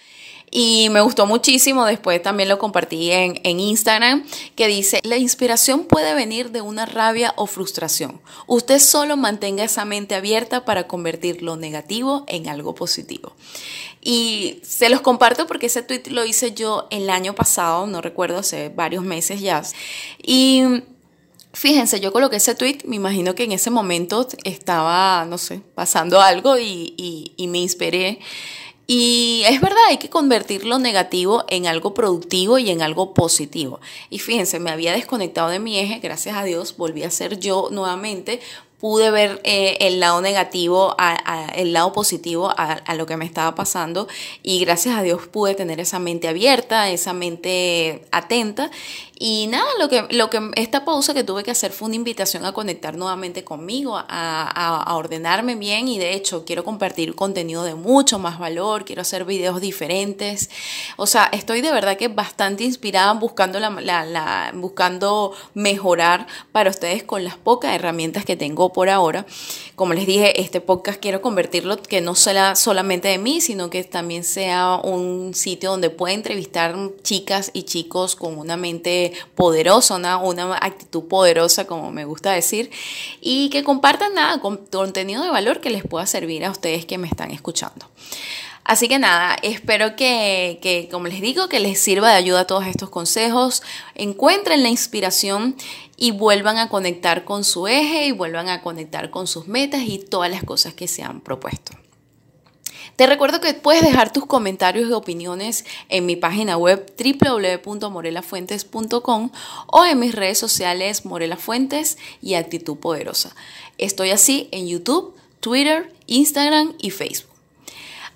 y 0.50 0.88
me 0.90 1.00
gustó 1.00 1.26
muchísimo, 1.26 1.84
después 1.84 2.22
también 2.22 2.48
lo 2.48 2.58
compartí 2.58 3.10
en, 3.10 3.40
en 3.42 3.60
Instagram, 3.60 4.24
que 4.54 4.68
dice, 4.68 5.00
la 5.02 5.16
inspiración 5.16 5.84
puede 5.84 6.14
venir 6.14 6.50
de 6.50 6.60
una 6.60 6.86
rabia 6.86 7.34
o 7.36 7.46
frustración. 7.46 8.20
Usted 8.46 8.78
solo 8.78 9.16
mantenga 9.16 9.64
esa 9.64 9.84
mente 9.84 10.14
abierta 10.14 10.64
para 10.64 10.86
convertir 10.86 11.42
lo 11.42 11.56
negativo 11.56 12.24
en 12.28 12.48
algo 12.48 12.74
positivo. 12.74 13.34
Y 14.00 14.60
se 14.62 14.88
los 14.88 15.00
comparto 15.00 15.48
porque 15.48 15.66
ese 15.66 15.82
tweet 15.82 16.04
lo 16.10 16.24
hice 16.24 16.52
yo 16.52 16.86
el 16.90 17.10
año 17.10 17.34
pasado, 17.34 17.86
no 17.88 18.00
recuerdo, 18.00 18.38
hace 18.38 18.68
varios 18.68 19.02
meses 19.02 19.40
ya. 19.40 19.62
Y 20.22 20.62
Fíjense, 21.52 22.00
yo 22.00 22.12
coloqué 22.12 22.36
ese 22.36 22.54
tweet, 22.54 22.80
me 22.84 22.96
imagino 22.96 23.34
que 23.34 23.44
en 23.44 23.52
ese 23.52 23.70
momento 23.70 24.28
estaba, 24.44 25.24
no 25.24 25.38
sé, 25.38 25.62
pasando 25.74 26.20
algo 26.20 26.58
y, 26.58 26.92
y, 26.98 27.32
y 27.38 27.46
me 27.46 27.56
inspiré 27.56 28.18
y 28.86 29.42
es 29.46 29.60
verdad, 29.60 29.78
hay 29.88 29.98
que 29.98 30.08
convertir 30.08 30.64
lo 30.64 30.78
negativo 30.78 31.44
en 31.48 31.66
algo 31.66 31.92
productivo 31.92 32.58
y 32.58 32.70
en 32.70 32.82
algo 32.82 33.14
positivo. 33.14 33.80
Y 34.10 34.20
fíjense, 34.20 34.60
me 34.60 34.70
había 34.70 34.92
desconectado 34.92 35.48
de 35.48 35.58
mi 35.58 35.78
eje, 35.78 35.98
gracias 35.98 36.36
a 36.36 36.44
Dios, 36.44 36.76
volví 36.76 37.02
a 37.02 37.10
ser 37.10 37.40
yo 37.40 37.68
nuevamente, 37.72 38.40
pude 38.80 39.10
ver 39.10 39.40
eh, 39.44 39.78
el 39.80 40.00
lado 40.00 40.20
negativo, 40.20 40.96
el 41.54 41.72
lado 41.72 41.92
positivo 41.92 42.52
a, 42.56 42.94
lo 42.94 43.06
que 43.06 43.16
me 43.16 43.24
estaba 43.24 43.54
pasando 43.54 44.08
y 44.42 44.60
gracias 44.60 44.96
a 44.96 45.02
Dios 45.02 45.26
pude 45.28 45.54
tener 45.54 45.80
esa 45.80 45.98
mente 45.98 46.28
abierta, 46.28 46.90
esa 46.90 47.12
mente 47.12 48.04
atenta 48.10 48.70
y 49.18 49.46
nada, 49.46 49.66
lo 49.78 49.88
que, 49.88 50.06
lo 50.10 50.28
que 50.28 50.50
esta 50.56 50.84
pausa 50.84 51.14
que 51.14 51.24
tuve 51.24 51.42
que 51.42 51.50
hacer 51.50 51.72
fue 51.72 51.86
una 51.86 51.96
invitación 51.96 52.44
a 52.44 52.52
conectar 52.52 52.98
nuevamente 52.98 53.44
conmigo, 53.44 53.96
a, 53.96 54.04
a, 54.08 54.94
ordenarme 54.94 55.54
bien 55.54 55.88
y 55.88 55.98
de 55.98 56.12
hecho 56.12 56.44
quiero 56.44 56.64
compartir 56.64 57.14
contenido 57.14 57.64
de 57.64 57.74
mucho 57.74 58.18
más 58.18 58.38
valor, 58.38 58.84
quiero 58.84 59.00
hacer 59.00 59.24
videos 59.24 59.62
diferentes. 59.62 60.50
O 60.96 61.06
sea, 61.06 61.30
estoy 61.32 61.62
de 61.62 61.72
verdad 61.72 61.96
que 61.96 62.08
bastante 62.08 62.64
inspirada 62.64 63.14
buscando, 63.14 63.58
la, 63.58 63.70
la, 63.70 64.52
buscando 64.54 65.32
mejorar 65.54 66.26
para 66.52 66.68
ustedes 66.68 67.02
con 67.02 67.24
las 67.24 67.38
pocas 67.38 67.74
herramientas 67.74 68.26
que 68.26 68.36
tengo 68.36 68.65
por 68.72 68.88
ahora. 68.88 69.26
Como 69.74 69.94
les 69.94 70.06
dije, 70.06 70.40
este 70.40 70.60
podcast 70.60 71.00
quiero 71.00 71.20
convertirlo 71.20 71.80
que 71.82 72.00
no 72.00 72.14
sea 72.14 72.56
solamente 72.56 73.08
de 73.08 73.18
mí, 73.18 73.40
sino 73.40 73.70
que 73.70 73.84
también 73.84 74.24
sea 74.24 74.80
un 74.82 75.34
sitio 75.34 75.70
donde 75.70 75.90
pueda 75.90 76.14
entrevistar 76.14 76.74
chicas 77.02 77.50
y 77.52 77.64
chicos 77.64 78.16
con 78.16 78.38
una 78.38 78.56
mente 78.56 79.12
poderosa, 79.34 79.96
una, 79.96 80.16
una 80.18 80.56
actitud 80.56 81.04
poderosa, 81.04 81.66
como 81.66 81.92
me 81.92 82.04
gusta 82.04 82.32
decir, 82.32 82.70
y 83.20 83.50
que 83.50 83.64
compartan 83.64 84.14
nada, 84.14 84.40
con 84.40 84.56
contenido 84.56 85.22
de 85.22 85.30
valor 85.30 85.60
que 85.60 85.70
les 85.70 85.82
pueda 85.82 86.06
servir 86.06 86.44
a 86.44 86.50
ustedes 86.50 86.86
que 86.86 86.98
me 86.98 87.06
están 87.08 87.30
escuchando. 87.30 87.86
Así 88.66 88.88
que 88.88 88.98
nada, 88.98 89.36
espero 89.42 89.94
que, 89.94 90.88
como 90.90 91.06
les 91.06 91.20
digo, 91.20 91.48
que 91.48 91.60
les 91.60 91.78
sirva 91.78 92.10
de 92.10 92.16
ayuda 92.16 92.48
todos 92.48 92.66
estos 92.66 92.90
consejos. 92.90 93.62
Encuentren 93.94 94.64
la 94.64 94.68
inspiración 94.68 95.54
y 95.96 96.10
vuelvan 96.10 96.58
a 96.58 96.68
conectar 96.68 97.24
con 97.24 97.44
su 97.44 97.68
eje 97.68 98.06
y 98.06 98.10
vuelvan 98.10 98.48
a 98.48 98.62
conectar 98.62 99.10
con 99.10 99.28
sus 99.28 99.46
metas 99.46 99.82
y 99.82 100.00
todas 100.00 100.32
las 100.32 100.42
cosas 100.42 100.74
que 100.74 100.88
se 100.88 101.04
han 101.04 101.20
propuesto. 101.20 101.78
Te 102.96 103.06
recuerdo 103.06 103.40
que 103.40 103.54
puedes 103.54 103.82
dejar 103.82 104.12
tus 104.12 104.26
comentarios 104.26 104.90
y 104.90 104.92
opiniones 104.92 105.64
en 105.88 106.04
mi 106.04 106.16
página 106.16 106.56
web 106.56 106.92
www.morelafuentes.com 106.98 109.30
o 109.68 109.84
en 109.84 110.00
mis 110.00 110.12
redes 110.12 110.38
sociales 110.38 111.04
Morela 111.04 111.36
Fuentes 111.36 111.98
y 112.20 112.34
Actitud 112.34 112.78
Poderosa. 112.78 113.36
Estoy 113.78 114.10
así 114.10 114.48
en 114.50 114.66
YouTube, 114.66 115.14
Twitter, 115.38 115.94
Instagram 116.08 116.74
y 116.78 116.90
Facebook. 116.90 117.35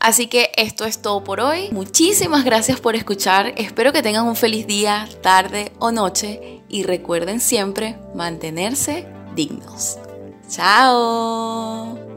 Así 0.01 0.27
que 0.27 0.51
esto 0.57 0.87
es 0.87 1.03
todo 1.03 1.23
por 1.23 1.41
hoy. 1.41 1.69
Muchísimas 1.73 2.45
gracias 2.45 2.81
por 2.81 2.97
escuchar. 2.97 3.53
Espero 3.57 3.93
que 3.93 4.03
tengan 4.03 4.27
un 4.27 4.35
feliz 4.35 4.67
día, 4.67 5.07
tarde 5.23 5.73
o 5.79 5.93
noche 5.93 6.63
y 6.69 6.85
recuerden 6.85 7.39
siempre 7.39 7.97
mantenerse 8.15 9.07
dignos. 9.37 9.99
Chao. 10.49 12.10